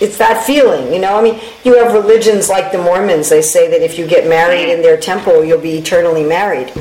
[0.01, 1.15] it's that feeling, you know.
[1.15, 3.29] I mean, you have religions like the Mormons.
[3.29, 6.73] They say that if you get married in their temple, you'll be eternally married.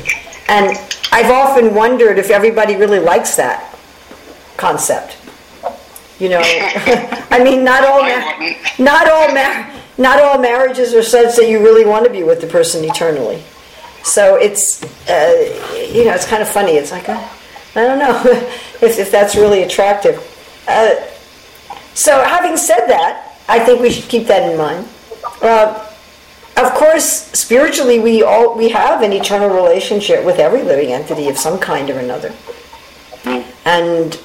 [0.49, 0.75] And
[1.11, 3.77] I've often wondered if everybody really likes that
[4.57, 5.17] concept.
[6.19, 9.69] You know, I mean, not all, ma- not all, ma-
[9.99, 13.43] not all marriages are such that you really want to be with the person eternally.
[14.03, 16.73] So it's, uh, you know, it's kind of funny.
[16.73, 17.29] It's like, uh,
[17.75, 18.21] I don't know
[18.81, 20.17] if, if that's really attractive.
[20.67, 20.95] Uh,
[21.93, 24.87] so, having said that, I think we should keep that in mind.
[25.41, 25.87] Uh,
[26.57, 31.37] of course, spiritually, we all we have an eternal relationship with every living entity of
[31.37, 32.33] some kind or another,
[33.65, 34.19] and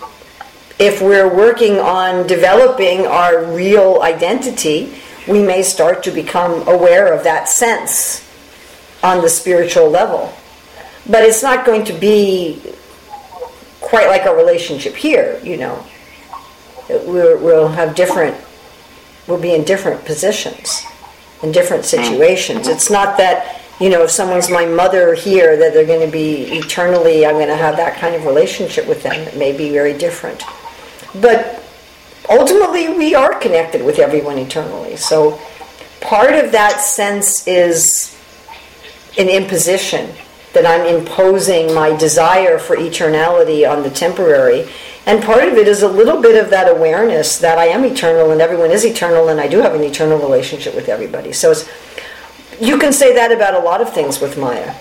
[0.79, 4.95] if we're working on developing our real identity,
[5.27, 8.26] we may start to become aware of that sense
[9.07, 10.33] on the spiritual level.
[11.09, 12.61] But it's not going to be
[13.81, 15.87] quite like our relationship here, you know.
[16.89, 18.37] We're, we'll have different,
[19.29, 20.85] we'll be in different positions,
[21.43, 22.63] in different situations.
[22.63, 22.71] Mm-hmm.
[22.73, 26.59] It's not that, you know, if someone's my mother here, that they're going to be
[26.59, 29.15] eternally, I'm going to have that kind of relationship with them.
[29.15, 30.43] It may be very different.
[31.21, 31.63] But
[32.29, 34.97] ultimately, we are connected with everyone eternally.
[34.97, 35.41] So
[36.01, 38.16] part of that sense is
[39.19, 40.11] an imposition
[40.53, 44.69] that I'm imposing my desire for eternality on the temporary.
[45.05, 48.31] And part of it is a little bit of that awareness that I am eternal
[48.31, 51.33] and everyone is eternal and I do have an eternal relationship with everybody.
[51.33, 51.69] So it's,
[52.59, 54.73] you can say that about a lot of things with Maya,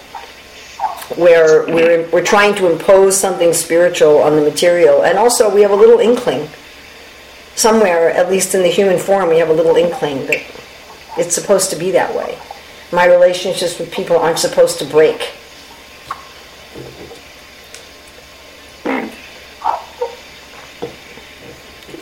[1.17, 5.03] where we're, we're trying to impose something spiritual on the material.
[5.03, 6.47] And also, we have a little inkling.
[7.55, 10.41] Somewhere, at least in the human form, we have a little inkling that
[11.17, 12.37] it's supposed to be that way.
[12.95, 15.33] My relationships with people aren't supposed to break.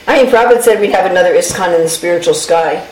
[0.05, 2.87] I mean, Prabhupada said we'd have another ISKCON in the spiritual sky.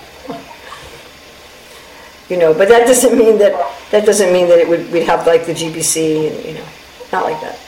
[2.28, 3.54] You know, but that doesn't mean that
[3.92, 6.66] that doesn't mean that it would we'd have like the GBC, and, you know,
[7.12, 7.60] not like that.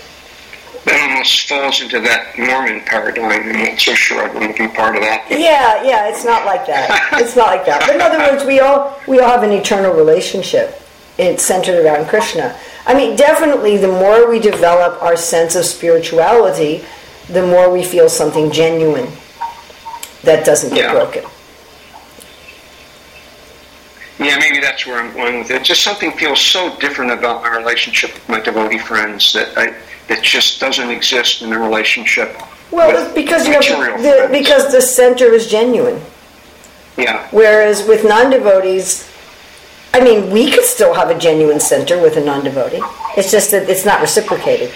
[1.24, 3.32] Almost falls into that Mormon paradigm.
[3.32, 5.26] I'm not so sure I'd want to be part of that.
[5.30, 7.14] Yeah, yeah, it's not like that.
[7.22, 7.80] It's not like that.
[7.88, 10.82] But in other words, we all we all have an eternal relationship.
[11.18, 12.60] It's centered around Krishna.
[12.86, 16.84] I mean, definitely, the more we develop our sense of spirituality,
[17.30, 19.08] the more we feel something genuine
[20.24, 20.92] that doesn't get Yeah.
[20.92, 21.24] broken.
[24.20, 25.64] Yeah, maybe that's where I'm going with it.
[25.64, 29.74] Just something feels so different about my relationship with my devotee friends that I
[30.08, 32.36] that just doesn't exist in the relationship.
[32.72, 36.02] Well, because you have the, because the center is genuine.
[36.98, 39.10] yeah, Whereas with non-devotees,
[39.94, 42.82] I mean, we could still have a genuine center with a non-devotee.
[43.16, 44.72] It's just that it's not reciprocated.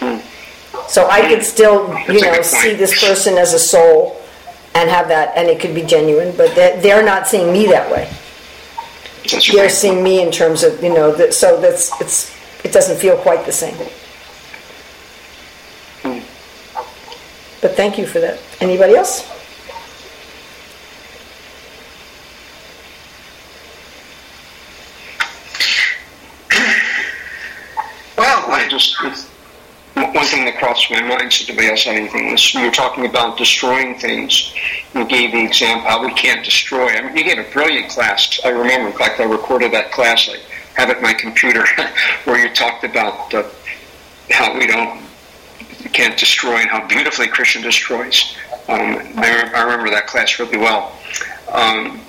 [0.00, 0.18] Hmm.
[0.88, 4.20] So I could still, That's you know, see this person as a soul
[4.74, 7.90] and have that, and it could be genuine, but they're, they're not seeing me that
[7.90, 8.10] way.
[9.30, 12.35] That's They're seeing me in terms of, you know, that, so that's, it's,
[12.66, 13.76] it doesn't feel quite the same.
[17.62, 18.40] But thank you for that.
[18.60, 19.22] Anybody else?
[28.18, 29.00] Well, I just
[29.94, 31.32] one thing that crossed my mind.
[31.32, 32.32] So nobody else had anything.
[32.32, 34.52] Was we were talking about destroying things.
[34.92, 36.88] You gave the example how we can't destroy.
[36.88, 38.40] I mean, you gave a brilliant class.
[38.44, 38.88] I remember.
[38.88, 40.28] In fact, I recorded that class.
[40.76, 41.64] Have it my computer
[42.24, 43.44] where you talked about uh,
[44.30, 45.02] how we don't
[45.92, 48.36] can't destroy and how beautifully Krishna destroys.
[48.68, 50.92] Um, I, I remember that class really well.
[51.50, 52.00] Um,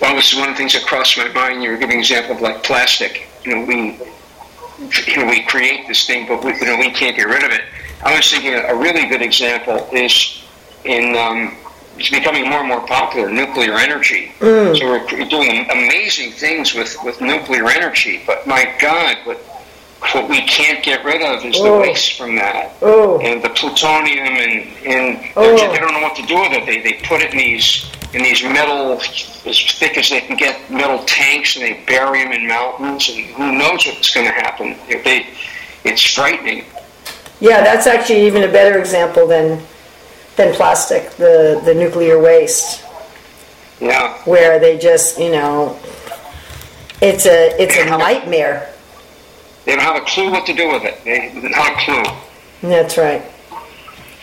[0.00, 1.62] well, this is one of the things that crossed my mind.
[1.62, 3.28] You were giving an example of like plastic.
[3.44, 3.98] You know, we
[5.06, 7.50] you know, we create this thing, but we, you know, we can't get rid of
[7.50, 7.62] it.
[8.02, 10.42] I was thinking a really good example is
[10.84, 11.56] in um,
[12.00, 14.32] it's becoming more and more popular nuclear energy.
[14.40, 14.76] Mm.
[14.78, 19.36] So we're doing amazing things with, with nuclear energy, but my God, what
[20.14, 21.80] what we can't get rid of is the Oh.
[21.82, 22.72] waste from that.
[22.80, 23.20] Oh.
[23.20, 25.54] And the plutonium and, and Oh.
[25.70, 26.64] they don't know what to do with it.
[26.64, 27.84] They, they put it in these
[28.14, 32.32] in these metal as thick as they can get metal tanks and they bury them
[32.32, 34.74] in mountains and who knows what's going to happen.
[34.88, 35.26] If they,
[35.84, 36.64] it's frightening.
[37.40, 39.62] Yeah, that's actually even a better example than,
[40.36, 42.84] than plastic, the, the nuclear waste,
[43.80, 44.14] Yeah.
[44.24, 45.78] where they just, you know,
[47.02, 48.72] it's a, it's a nightmare.
[49.64, 51.02] They don't have a clue what to do with it.
[51.04, 52.68] They not a clue.
[52.68, 53.22] That's right.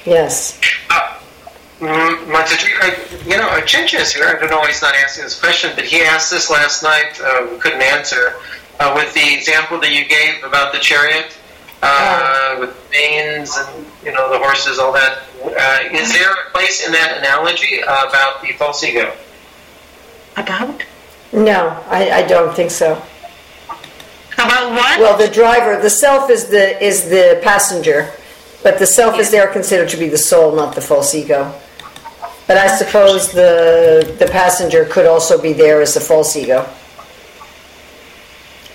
[0.05, 0.59] Yes.
[1.79, 4.25] Mm, Mataji, I- you know, Chincha is here.
[4.25, 7.19] I don't know why he's not asking this question, but he asked this last night.
[7.23, 8.33] Uh, we couldn't answer.
[8.79, 11.36] Uh, with the example that you gave about the chariot,
[11.81, 15.23] uh, with veins and, you know, the horses, all that.
[15.43, 19.13] Uh, is there a place in that analogy uh, about the false ego?
[20.35, 20.83] About?
[21.31, 23.01] No, I, I don't think so.
[24.33, 24.99] About what?
[24.99, 28.11] Well, the driver, the self is the is the passenger,
[28.61, 31.53] but the self is there considered to be the soul, not the false ego.
[32.45, 36.69] But I suppose the the passenger could also be there as a false ego.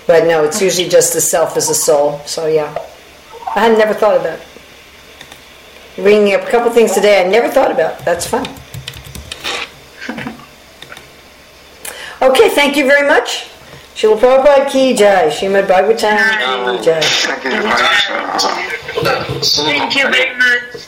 [0.05, 2.19] But no, it's usually just the self as a soul.
[2.25, 2.77] So yeah,
[3.55, 4.39] I had never thought of that.
[5.95, 7.99] Bringing up a couple things today I never thought about.
[8.05, 8.45] That's fun.
[12.23, 13.49] Okay, thank you very much.
[13.95, 17.01] Srila Prabhupada Ki Jai, Srimad Bhagavatam Ki Jai.
[17.01, 19.41] Thank you.
[19.41, 20.87] Thank you very much.